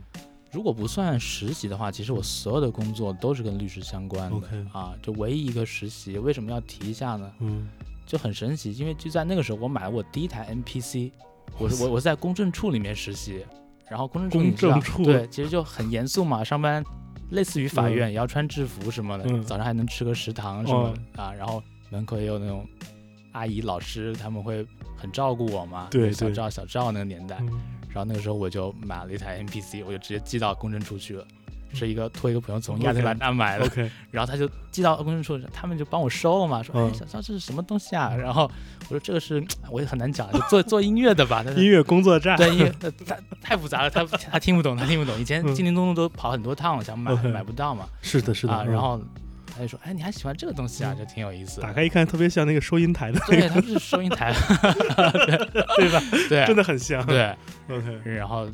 [0.52, 7.32] 如果不算实习的话，其实我所有的工作都是跟律师相关的 OK 啊，就唯一一个实习，为什么要提一下呢？
[7.40, 7.68] 嗯。
[8.06, 11.12] 就很神奇，因为就在那个时候，我买了我第一台 NPC，
[11.58, 13.46] 我是我我在公证处里面实习，
[13.88, 15.05] 然后公证处公证处。
[15.05, 16.82] 对，其实就很严肃嘛，上班
[17.30, 19.40] 类似于法院，也要穿制服什么的，嗯。
[19.44, 22.66] 早上还能吃个食堂什么的、啊，然后门口也有那种
[23.30, 26.12] 阿姨老师，他们会很照顾我嘛，小对。
[26.12, 27.61] 小赵小赵那个年代，嗯
[27.93, 31.24] 然后那个时候我就买了一台 MPC，我就直接寄到公证处去了。
[31.72, 38.12] 是一个托一个朋友从亚特兰大买的然后他就寄到公证处，他们就帮我收了嘛，说哎嗯小张这是什么东西啊？
[38.12, 38.51] 然后
[38.88, 42.72] 我说这个是我也很难讲，就做做音乐的吧， 音乐工作站，对，
[43.07, 45.16] 太太复杂了，他他听不懂，他听不懂。
[45.20, 47.86] 以前嗯叮叮咚咚都跑很多趟了，想买买不到嘛。
[48.03, 48.53] 是的，是的。
[48.53, 49.01] 啊，嗯然后
[49.61, 50.94] 他就说，哎，你还喜欢这个东西啊？
[50.96, 51.61] 嗯就挺有意思。
[51.61, 54.32] 打开一看，特别像那个收银台的，对，他是收银台，
[55.76, 56.02] 对吧？
[56.28, 57.04] 对真的很像。
[57.06, 57.34] 对。
[57.68, 58.48] ，OK，然后，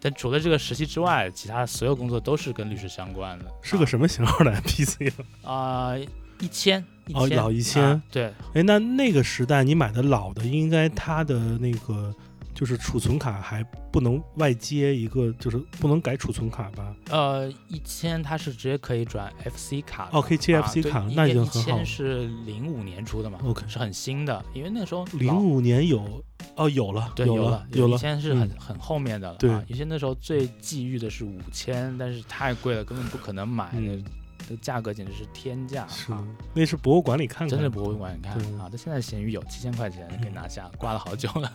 [0.00, 3.46] 但除了这个实习之外，其他所有工作都是跟律师相关的。
[3.62, 5.10] 是个什么型号的 MPC
[5.42, 5.52] 啊？
[5.52, 5.98] 啊，
[6.40, 12.14] 一千一哦千老一千啊对，哎，那那个时代你买的老的，应该它的那个
[12.62, 16.94] 就是储存卡还不能外接一个，就是不能改储存卡吧？
[17.10, 20.16] 呃，一千它是直接可以转 FC 卡的。
[20.16, 26.22] 哦可以接啊 FC 对卡那已一一经很好了千是零五年出的嘛 OK 是很新的，因为那时候老零五年有
[26.54, 29.36] 哦，有了，对，有了，有了以，前是很、嗯很后面的了。
[29.38, 34.04] 对啊，以前那时候最觊觎的是五千，但是太贵了，根本不可能买，那嗯
[34.48, 41.52] 这价格简直是天价是啊！，那是博物馆里看看，真的博物馆，里看啊，它现在闲鱼有七千块钱可以拿下，挂了好久了。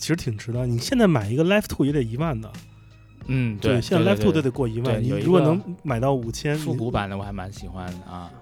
[0.00, 0.66] 其实挺值的。
[0.66, 2.50] 你现在买一个 Life Two 也得一万的，
[3.26, 5.00] 嗯，对，现在 Life Two 都得过一万。
[5.00, 8.32] 你如果能买到五千，复古版的我还蛮喜欢的啊。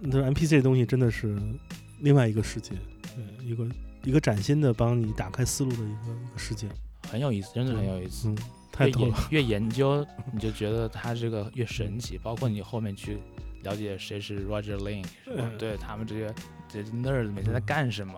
[0.00, 1.36] 那 MPC 这东西真的是
[2.00, 2.72] 另外一个世界，
[3.16, 3.66] 对，一个
[4.04, 6.68] 一个崭新的帮你打开思路的一个一个世界。
[7.10, 8.28] 很有意思，真的很有意思。
[8.28, 8.36] 嗯，
[8.70, 9.28] 太越研逗了。
[9.30, 13.16] 越研究，你就觉得它这个越神奇，包括你后面去
[13.62, 16.34] 了解谁是 Roger Lane，嗯对他们这些
[16.68, 18.14] 这些 nerd 每天在干什么？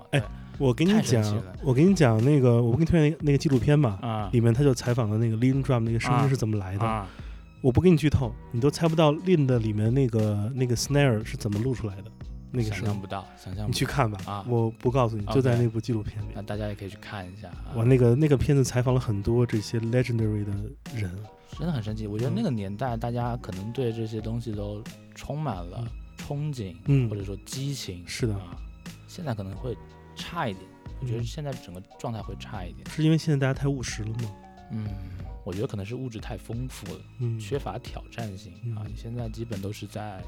[0.58, 6.84] 我给你讲，我给你讲那个，我不给你推荐那个那个纪录片嘛，啊里面他就采访了那个 Lin Drum 那个声音啊是怎么来的。
[6.84, 7.06] 啊，
[7.60, 12.10] 我不给你剧透，你都猜不到 Lin 的里面那个那个 snare 是怎么录出来的，
[12.50, 13.06] 那个想象不。
[13.06, 13.66] 到，想象不到。
[13.68, 16.28] 你去看吧，啊我不告诉你，就在那部纪录片里。
[16.34, 20.52] 那大家也可以去看一下啊，我那个那个片子采访了很多这些 legendary 的
[20.94, 21.16] 人，
[21.56, 22.06] 真的很神奇。
[22.06, 24.82] 我觉得嗯那个年代，大家可能对这些东西都
[25.14, 25.86] 充满了
[26.18, 28.02] 憧憬，嗯或者说激情。
[28.06, 28.56] 是的啊，
[29.06, 29.76] 现在可能会
[30.18, 30.64] 差一点。
[31.00, 32.88] 我觉得嗯现在整个状态会差一点。
[32.90, 34.34] 是因为现在大家太务实了吗？
[34.72, 34.86] 嗯，
[35.44, 38.82] 我觉得可能是物质太丰富了，嗯，缺乏挑战性啊。
[38.84, 40.22] 嗯你现在基本都是在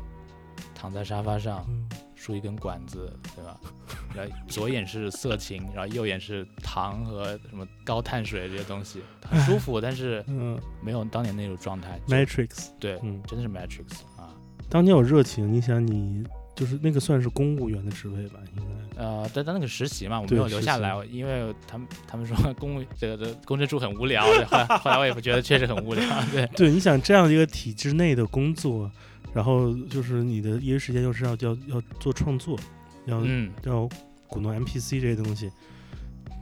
[0.74, 3.60] 躺在沙发上嗯梳一根管子，对吧？
[4.14, 11.98] 然后左眼是色情，然后右眼是糖和什么高碳水这些东西， 很舒服，但是嗯没有当年那种状态。
[12.06, 14.32] ，Matrix，对，嗯，真的是 Matrix 啊。
[14.68, 16.24] 当年有热情，你想你
[16.60, 19.02] 就是那个算是公务员的职位吧，应该。
[19.02, 28.90] 呃，但但那个实习嘛，我没有留下来，因为他们他们说 公务这个这公证处很无聊，对后来后来我也不觉得确实很无聊，对， 对，你想这样一个体制内的工作，
[29.32, 32.58] 然后就是你的业余时间又是要要要做创作，
[33.06, 33.88] 要、嗯，要
[34.26, 35.50] 鼓弄 MPC 这些东西，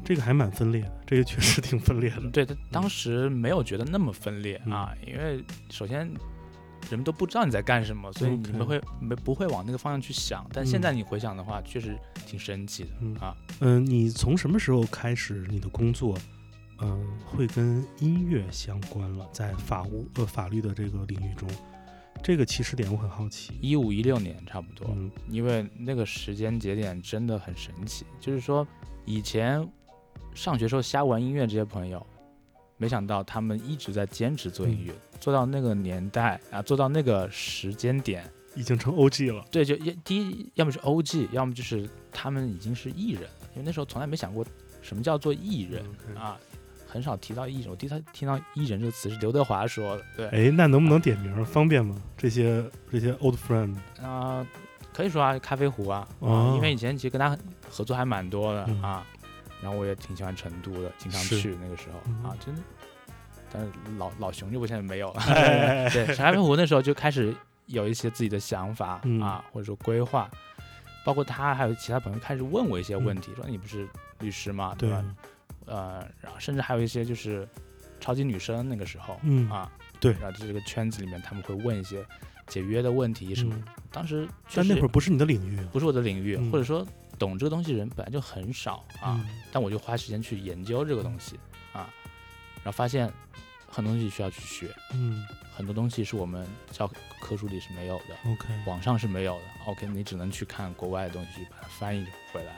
[0.04, 2.28] 这个还蛮分裂的，这个确实挺分裂的。
[2.32, 6.10] 对，他当时没有觉得那么分裂嗯啊，因为首先
[6.90, 10.46] 人们都不知道你在干什么，所以你们会没不会往那个方向去想。
[10.52, 13.36] 但现在你回想的话，确实挺神奇的嗯啊。
[13.60, 16.16] 嗯、你从什么时候开始你的工作，
[16.80, 19.28] 嗯、会跟音乐相关了？
[19.32, 21.48] 在法务呃法律的这个领域中，
[22.22, 23.52] 这个起始点我很好奇。
[23.60, 28.66] 一五一六年差不多，嗯因为那个时间节点真的很神奇，就是说
[29.04, 29.66] 以前
[30.34, 32.04] 上学时候瞎玩音乐这些朋友，
[32.78, 38.24] 没想到他们一直在坚持做音乐，做到那个年代啊，做到那个时间点，
[38.54, 39.44] 已经成 OG 了。
[39.50, 44.46] 对，就一第一，要么是 OG，要么就是他们已经是艺人了，因为那时候从来没想过
[44.80, 45.84] 什么叫做艺人、
[46.16, 46.38] 啊，
[46.86, 47.70] 很少提到艺人。
[47.70, 51.44] 我第一次听到艺人这个词是刘德华说的，对，哎，那能不能点名儿？
[51.44, 52.00] 方便吗？
[52.16, 54.46] 这些这些 old friend，啊、
[54.92, 56.08] 可以说啊，咖啡壶啊，
[56.54, 57.36] 因为以前其实跟他
[57.68, 59.06] 合作还蛮多的、嗯啊，
[59.62, 62.24] 然后我也挺喜欢成都的，经常去那个时候、嗯。
[62.24, 62.62] 啊，真的。
[63.50, 65.10] 但是老老熊就不现在没有。
[65.12, 67.34] 了， 哎对，咖啡壶那时候就开始
[67.66, 69.20] 有一些自己的想法、嗯。
[69.20, 70.30] 啊，或者说规划，
[71.04, 73.88] 包括他还有其他朋友开始问我一些问题，说你不是
[74.20, 74.74] 律师吗？
[74.78, 74.90] 对。
[74.90, 75.04] 吧？
[75.66, 77.46] 呃，然后甚至还有一些就是
[78.00, 79.48] 超级女生那个时候、嗯。
[79.50, 80.12] 啊，对。
[80.20, 82.04] 然后这个圈子里面他们会问一些
[82.46, 83.54] 解约的问题什么。
[83.54, 85.68] 嗯，当时确但那会儿不是你的领域啊。
[85.72, 86.50] 不是我的领域，嗯。
[86.50, 86.86] 或者说
[87.18, 91.38] 懂这个东西人本来就很少啊，嗯但我就花时间去研究这个东西
[91.72, 91.92] 啊，
[92.62, 93.12] 然后发现
[93.66, 96.88] 很多东西需要去学，嗯很多东西是我们教
[97.20, 99.44] 科书里是没有的，，OK，网上是没有的。
[99.66, 102.52] OK，你只能去看国外的东西去把它翻译回来，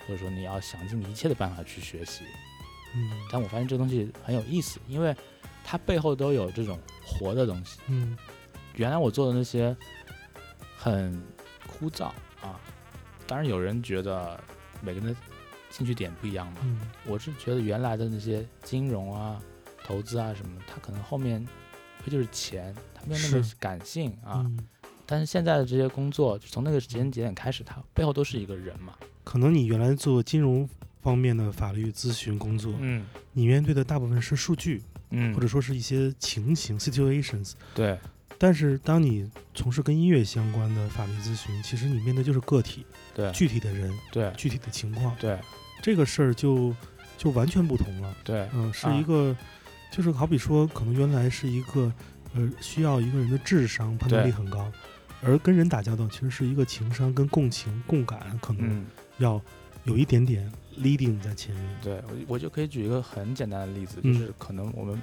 [0.00, 2.24] 或者说你要想尽一切的办法去学习。
[2.94, 5.16] 嗯但我发现这个东西很有意思，因为
[5.64, 7.78] 它背后都有这种活的东西。
[7.86, 8.18] 嗯
[8.74, 9.74] 原来我做的那些
[10.76, 11.22] 很
[11.66, 12.06] 枯燥
[12.42, 12.58] 啊，
[13.26, 14.38] 当然有人觉得
[14.80, 15.16] 每个人的
[15.70, 16.58] 兴趣点不一样嘛。
[16.64, 19.40] 嗯我是觉得原来的那些金融啊、
[19.84, 21.46] 投资啊什么，它可能后面
[22.02, 24.42] 非就是钱，它没有那么感性啊。
[24.44, 24.58] 嗯
[25.04, 28.96] 但是现在的这些工作，就从那个时间节点开始，它背后都是一个人嘛。
[29.24, 30.66] 可能你原来做金融
[31.02, 37.52] 方面的法律咨询工作，嗯你面对的大部分是数据，嗯或者说是一些情形 situations。
[37.74, 37.98] 对
[38.42, 42.84] 但是当你从事跟音乐相关的法律咨询，其实你面对就是个体、
[43.14, 45.38] 对具体的人、对具体的情况，对
[45.80, 46.74] 这个事儿就
[47.16, 48.12] 就完全不同了。
[48.24, 49.36] 对嗯，是啊一个，
[49.92, 51.92] 就是好比说，可能原来是一个，
[52.34, 54.72] 呃，需要一个人的智商判断力很高，
[55.22, 58.86] 而跟人打交道其实是一个情商跟共情、共感，可能嗯。
[59.18, 59.40] 要
[59.84, 61.76] 有一点点 leading 在前面。
[61.80, 65.00] 对我我就可以举一个很简单的例子，嗯就是可能我们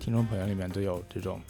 [0.00, 1.40] 听众朋友里面都有这种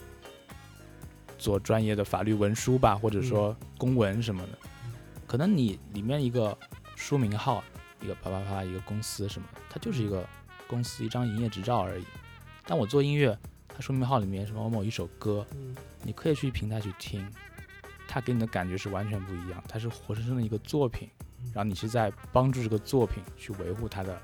[1.41, 4.49] 做专业的法律文书吧，或者说公文什么的，
[5.25, 6.55] 可能你里面一个
[6.95, 7.63] 书名号，
[7.99, 10.23] 一个啪啪啪，一个公司什么的，它就是一个
[10.67, 12.05] 公司一张营业执照而已。
[12.67, 13.35] 但我做音乐，
[13.67, 17.27] 它书名号里面什么某某一首歌，嗯你可以去平台去听，
[18.07, 21.09] 它给你的感觉是完全不一样，它是活生生的一个作品，
[21.53, 24.21] 然后你是在帮助这个作品去维护它的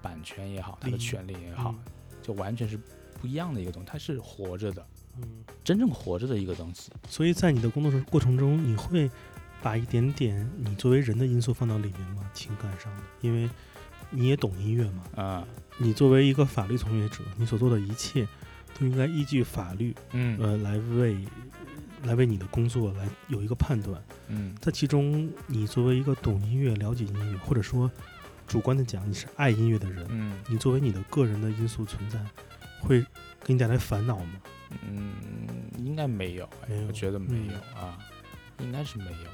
[0.00, 1.74] 版权也好，它的权利也好，
[2.22, 2.80] 就完全是
[3.20, 4.86] 不一样的一个东西，它是活着的，
[5.20, 6.90] 嗯，真正活着的一个东西。
[7.08, 9.10] 所以在你的工作过程中，你会
[9.62, 12.28] 把一点点你作为人的因素放到里面吗？
[12.34, 13.48] 情感上的，因为
[14.10, 15.04] 你也懂音乐嘛。
[15.16, 15.46] 啊
[15.78, 18.28] 你作为一个法律从业者，你所做的一切
[18.78, 21.18] 都应该依据法律，嗯呃，来为
[22.04, 24.00] 来为你的工作来有一个判断。
[24.28, 27.90] 嗯在其中，你作为一个懂音乐、了解音乐，或者说
[28.46, 32.24] 主观的讲，你是爱音乐的人，嗯你作为你的个人的因素存在，
[32.80, 33.04] 会
[33.42, 34.32] 给你带来烦恼吗？
[34.82, 36.48] 嗯，应该没有，
[36.86, 37.98] 我觉得没嗯有啊，
[38.60, 39.30] 应该是没有，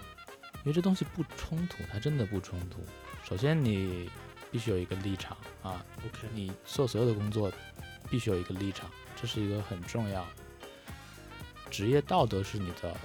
[0.58, 2.80] 因为这东西不冲突，它真的不冲突。
[3.24, 4.10] 首先你
[4.50, 7.52] 必须有一个立场啊，OK，你做所有的工作
[8.10, 10.28] 必须有一个立场，这是一个很重要的。
[11.70, 12.96] 职业道德是你的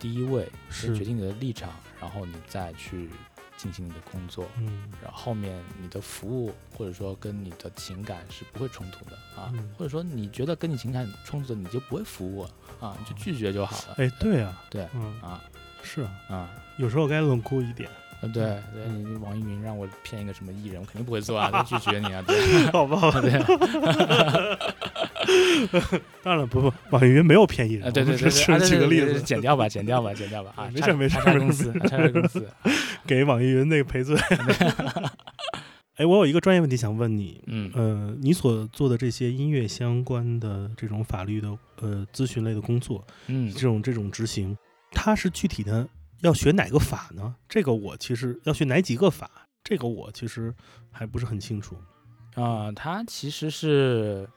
[0.00, 3.10] 第一位，是决定你的立场，然后你再去
[3.64, 12.42] 进行你的工作，嗯然后后面你的服务或者说跟你的情感是不会冲突的啊，嗯或者说你觉得跟你情感冲突的，你就不会服务
[12.78, 13.94] 啊，你就拒绝就好了。
[13.96, 15.42] 哎，对啊，对嗯，啊
[15.82, 16.50] 是啊，啊。
[16.76, 17.88] 有时候该冷酷一点，
[18.20, 18.44] 呃，对
[18.74, 22.96] 对，你你网易云让我骗一个什么艺人，我肯定不会做啊， 就拒绝你啊，对好吧？
[22.98, 23.46] 好 对啊，
[26.22, 31.72] 当然了，不不，网易云没有便宜人，啊，对对对只举个例子，剪掉吧，剪掉吧，剪掉吧啊，没事没事公司，
[32.12, 32.46] 公司，
[33.06, 34.16] 给网易云那个赔罪。
[35.96, 44.56] 哎，我有一个专业问题想问你，嗯呃，你所做的这些音乐相关的这种法律的呃咨询类的工作，嗯这种这种执行，
[44.90, 45.86] 它是具体的
[46.22, 47.34] 要学哪个法呢？
[47.48, 49.30] 这个我其实要学哪几个法，
[49.62, 50.52] 这个我其实
[50.90, 51.76] 还不是很清楚。
[52.34, 54.28] 啊，它其实是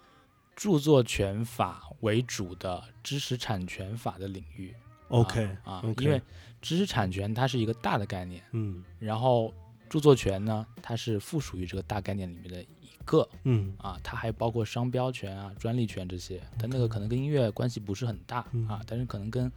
[0.57, 4.75] 著作权法为主的知识产权法的领域。
[5.09, 6.21] OK 啊因为
[6.61, 8.83] 知识产权它是一个大的概念，嗯。
[8.99, 9.53] 然后
[9.87, 13.73] 著作权呢，它是附属于这个大概念里面的一个嗯。
[13.77, 19.49] 啊，它还包括商标权啊、专利权这些，但那个可能跟音乐关系不是很大嗯啊，但是可能跟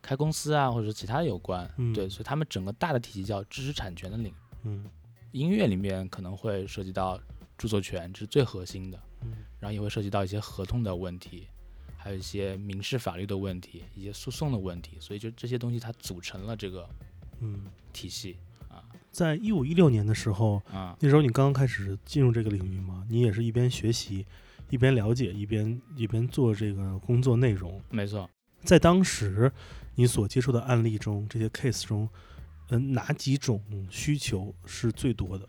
[0.00, 1.92] 开公司啊或者其他有关，嗯。
[1.92, 4.34] 对，所以他们整个大的体系叫知识产权的领域。
[4.62, 4.86] 嗯。
[5.32, 7.20] 音乐里面可能会涉及到
[7.58, 9.02] 著作权，这是最核心的，嗯
[9.58, 11.46] 然后也会涉及到一些合同的问题，
[11.96, 16.88] 还有一些民事法律的问题，一些诉讼的问题，所以就这些东西它组成了这个
[17.40, 18.36] 嗯，体系
[18.68, 24.26] 啊在一五一六年的时候，啊那时候你刚刚开始进入这个领域嘛，你也是一边学习，
[24.70, 27.80] 一边了解，一边一边做这个工作内容。
[27.90, 28.28] 没错。
[28.62, 29.50] 在当时
[29.94, 32.08] 你所接触的案例中，这些 case 中，
[32.70, 35.48] 嗯、哪几种需求是最多的？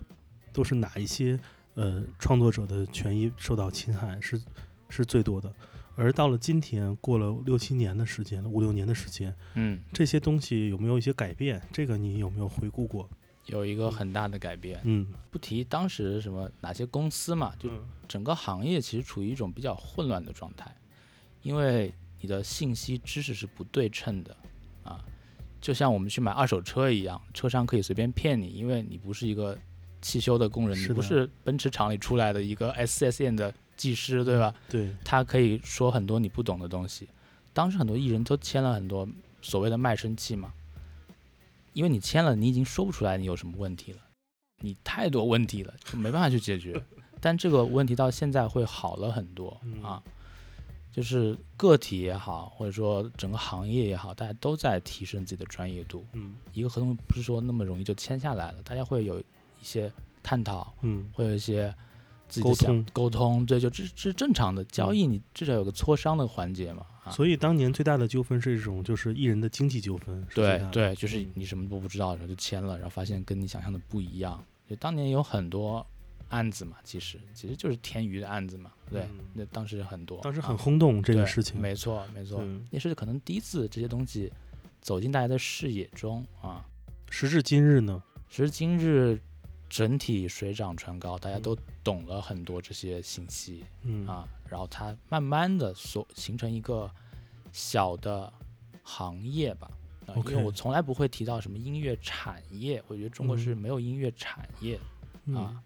[0.53, 1.39] 都是哪一些
[1.77, 4.41] 呃创作者的权益受到侵害是
[4.89, 5.53] 是最多的？
[5.95, 11.61] 而到了今天，过了六七年的时间了，五六年的时间，嗯，这些东西有没有一些改变？
[11.71, 13.07] 这个你有没有回顾过？
[13.45, 20.75] 有一个很大的改变，嗯，不提当时什么哪些公司嘛，就嗯整个行业其实处于一种比较混乱的状态，
[21.43, 24.35] 因为你的信息知识是不对称的
[24.83, 25.03] 啊，
[25.61, 29.57] 就像我们去买二手车一样，车商可以随便骗你，因为你不是一个
[30.07, 34.55] 汽修的工人，你不是奔驰厂里出来的一个 SSN 的技师，对吧？
[34.69, 37.09] 对，他可以说很多你不懂的东西。
[37.51, 39.05] 当时很多艺人都签了很多
[39.41, 40.53] 所谓的卖身契嘛，
[41.73, 43.99] 因为你签了，你已经说不出来你有什么问题了，
[44.61, 46.81] 你太多问题了，就没办法去解决。
[47.19, 50.01] 但这个问题到现在会好了很多嗯啊，
[50.91, 56.05] 就是个体也好，或者说整个行业也好，大家都在提升自己的专业度。
[56.13, 59.25] 嗯一个合同不是说那么容易就签下来了，大家会有一
[59.67, 59.91] 些
[60.23, 61.73] 探讨，嗯会有一些
[62.27, 66.85] 自己的想沟通沟通，对，就这这是正常的交易，你至少有个磋商的环节嘛。
[67.09, 70.25] 所以当年最大的纠纷是一种就是艺人的经济纠纷。
[70.35, 74.43] 对对，就是嗯你什么都不知道，然后就签了，然后发现跟你想象的不一样。
[74.69, 75.85] 就当年有很多
[76.27, 81.57] 案子嘛，其实其实就是天娱的案子嘛，对，嗯那当时很多，当时很啊轰动这个事情。
[81.61, 84.29] 没错没错，对也是可能第一次这些东西
[84.81, 86.65] 走进大家的视野中啊。
[87.09, 89.17] 时至今日呢，时至今日，
[89.69, 96.89] 整体水涨船高，大家嗯都懂了很多这些信息嗯啊，然后它慢慢的所形成一个
[97.51, 98.31] 小的
[98.83, 99.69] 行业吧。
[100.05, 104.79] 啊，因为我从来不会提到什么音乐产业，我觉得中国是嗯没有音乐产业、
[105.25, 105.61] 嗯啊。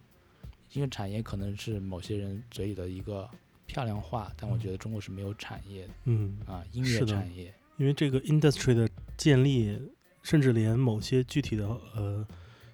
[0.74, 3.30] 音乐产业可能是某些人嘴里的一个
[3.68, 7.54] 漂亮话，但我觉得中国是没有产业的嗯，啊，音乐产业。
[7.78, 9.78] 因为这个 industry 的建立，
[10.24, 12.26] 甚至连某些具体的呃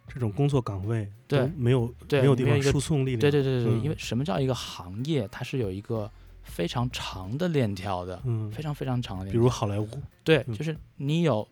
[0.07, 3.19] 这种工作岗位对没有对没有地方输送力量。
[3.19, 5.27] 对对对对因为什么叫一个行业？
[5.29, 6.09] 它是有一个
[6.43, 9.37] 非常长的链条的，嗯，非常非常长的链比。
[9.37, 9.87] 如好莱坞，
[10.23, 10.55] 对，嗯。
[10.55, 11.47] 就是你有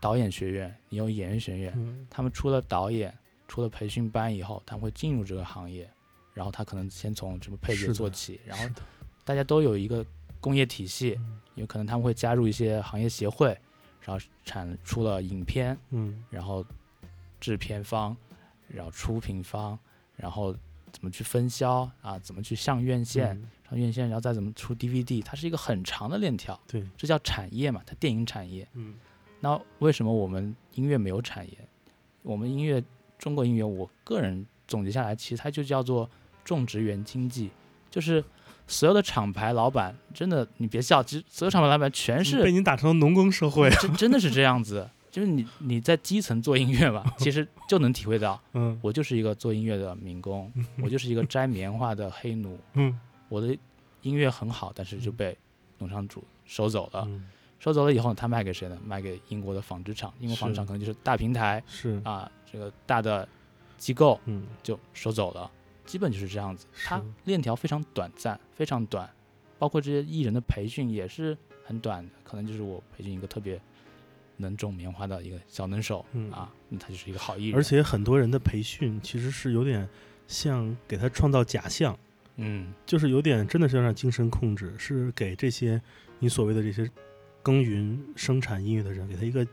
[0.00, 2.06] 导演学院，你有演员学院，嗯。
[2.08, 5.88] 他们出了导演，出了培训班以后，他们会进入这个行业，
[6.32, 8.64] 然后他可能先从什么配是的角做起，然后
[9.24, 10.04] 大家都有一个
[10.40, 11.40] 工业体系，嗯。
[11.56, 13.48] 有可能他们会加入一些行业协会，
[14.00, 16.22] 然后产出了影片，嗯。
[16.30, 16.64] 然后
[17.40, 18.16] 制片方，
[18.68, 19.78] 然后出品方，
[20.16, 20.54] 然后
[20.92, 28.66] 怎么去分销啊，怎么去上院线，嗯上院线，然后再怎么出 DVD，它是一个很长的链条，对，这叫产业嘛，它电影产业。
[28.74, 28.94] 嗯
[29.40, 31.56] 那为什么我们音乐没有产业？
[32.22, 32.82] 我们音乐，
[33.18, 36.10] 中国音乐，我个人总结下来，其实它就叫做
[36.44, 37.50] 种植园经济，
[37.88, 38.24] 就是
[38.66, 43.70] 所有的厂牌老板，真的你别笑，其实所有厂牌老板全是被你打成农耕社会。
[43.70, 52.96] 真真的是这样子，就是你你在基层做音乐吧，其实就能体会到， 嗯我就是一个做音乐的民工，我就是一个摘棉花的黑奴， 嗯
[53.28, 53.56] 我的
[54.02, 55.36] 音乐很好，但是就被
[55.78, 57.02] 农场主收走了。
[57.08, 57.26] 嗯，
[57.58, 58.78] 收走了以后，他卖给谁呢？
[58.86, 63.28] 卖给英国的纺织厂，英国纺织厂可能就是大平台是啊，这个大的
[63.76, 65.50] 机构嗯就收走了，
[65.84, 66.64] 基本就是这样子。
[66.84, 69.10] 它链条非常短暂，非常短，
[69.58, 73.60] 包括这些艺人的培训也是很短的，可能就是我培训一个特别
[74.38, 77.56] 能种棉花的一个小能手、嗯啊，那他就是一个好艺人。
[77.56, 79.86] 而且很多人的培训其实是有点
[80.26, 81.98] 像给他创造假象，
[82.36, 85.80] 嗯，就是有点真的是有点精神控制，是给这些
[86.18, 86.90] 你所谓的这些
[87.42, 89.46] 耕耘生产音乐的人，给他一个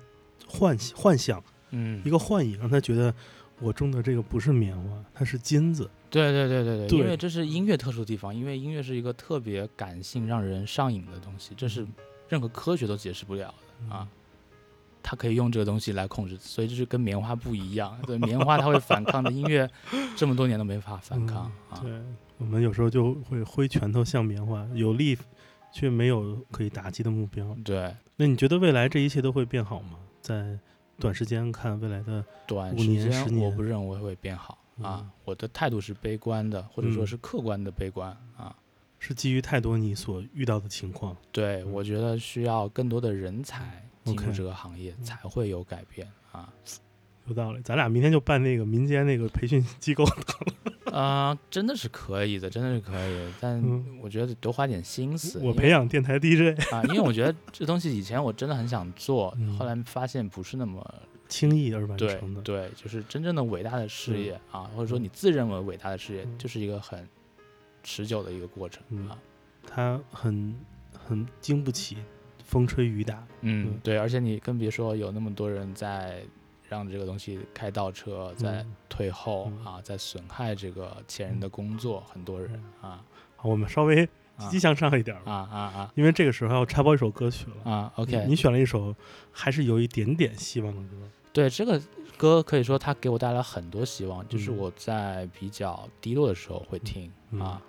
[0.48, 3.14] 幻幻想，嗯一，个幻影，让他觉得
[3.60, 5.90] 我种的这个不是棉花，它是金子。
[6.10, 11.86] 对对对对对，对因为这是音乐特殊的地方，因为音乐是一个特别感性、让人上瘾的东西，这是
[12.30, 13.54] 任何科学都解释不了
[13.90, 14.08] 的啊。
[15.08, 17.96] 它可以用这个东西来控制，所以就是跟棉花不一样。
[18.08, 19.70] 对，棉花它会反抗的，音乐
[20.16, 21.80] 这么多年都没法反抗啊。
[21.80, 22.02] 对，
[22.40, 25.16] 我们有时候就会挥拳头像棉花，有力
[25.72, 27.56] 却没有可以打击的目标。
[27.64, 30.00] 对，那你觉得未来这一切都会变好吗？
[30.22, 30.58] 在
[30.98, 35.12] 短时间看未来的，短时间我年十年不认为会变好啊嗯。
[35.24, 38.56] 我的态度是悲观的，或者说嗯是客观的悲观啊。
[38.98, 41.16] 是基于太多你所遇到的情况。
[41.32, 46.54] 对，嗯我觉得需要更多的人才进入这个行业，嗯才会有改变啊。
[47.28, 50.06] 有道理，咱俩明天就办那个民间那个培训机构。
[50.94, 55.40] 啊、真的是可以的，真的是可以的，但嗯我觉得得多花点心思。
[55.40, 60.86] 我培养电台 DJ，啊，因为我觉得这东西以前我真的很想做，嗯后来发现不是那么
[61.28, 62.42] 轻易而完对成的。
[62.44, 67.06] 对，就是真正的伟大的事嗯业啊，或者说你自认为伟大的事业，嗯就是一个很
[67.84, 69.18] 持久的一个过程嗯啊。
[69.68, 70.56] 它很
[70.94, 71.98] 很经不起
[72.46, 73.22] 风吹雨打。
[73.42, 76.24] 嗯，对，而且你更别说有那么多人在
[76.70, 83.04] 让这个东西开倒车，在嗯退后嗯啊，在损害这个前人的工作，很多人啊
[83.36, 87.72] 好，我们稍微积啊极向上一点啊吧，啊啊啊因为这个时候要插播一首歌曲了。
[87.72, 88.96] 啊！OK，你选了一首
[89.32, 90.96] 还是有一点点希望的歌。
[91.34, 91.80] 对这个
[92.18, 97.62] 歌可以说它给我带来很多希望，就是嗯我在比较低落的时候会听、嗯啊。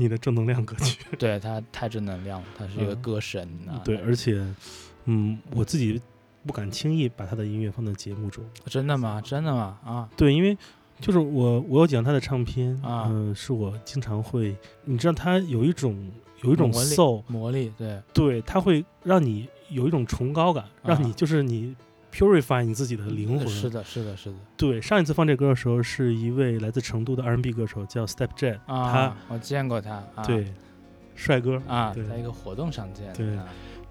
[0.00, 3.82] 你的正能量歌曲， 对他太正能量了，他是一个嗯歌神啊。
[3.84, 4.42] 对，而且，
[5.04, 6.00] 嗯，我自己
[6.46, 8.42] 不敢轻易把他的音乐放在节目中。
[8.66, 9.20] 真的吗？
[9.20, 9.78] 真的吗？
[9.84, 10.56] 啊，对，因为
[11.00, 16.10] 就是我，我有几张他的唱片，啊嗯、是我经常会，你知道，他有一种
[16.42, 21.74] 有一种魔力 soul，魔力，对，对，他会让你有一种崇高感，让你啊就是你
[22.18, 23.46] purify 你自己的灵魂。
[23.48, 30.52] 是的，是的，是的对，上一次放这歌的时候，是一位来自成都的 R&B 歌手，叫 Step Jet，、啊，我见过他，啊、对，
[31.14, 33.46] 帅哥，啊，对在一个活动上见的，对啊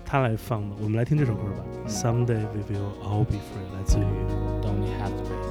[0.05, 0.75] 他来放的。
[0.81, 4.03] 我们来听这首歌吧、嗯 s o m e d a y we will all be free，来自于
[4.61, 5.46] Don't have to be。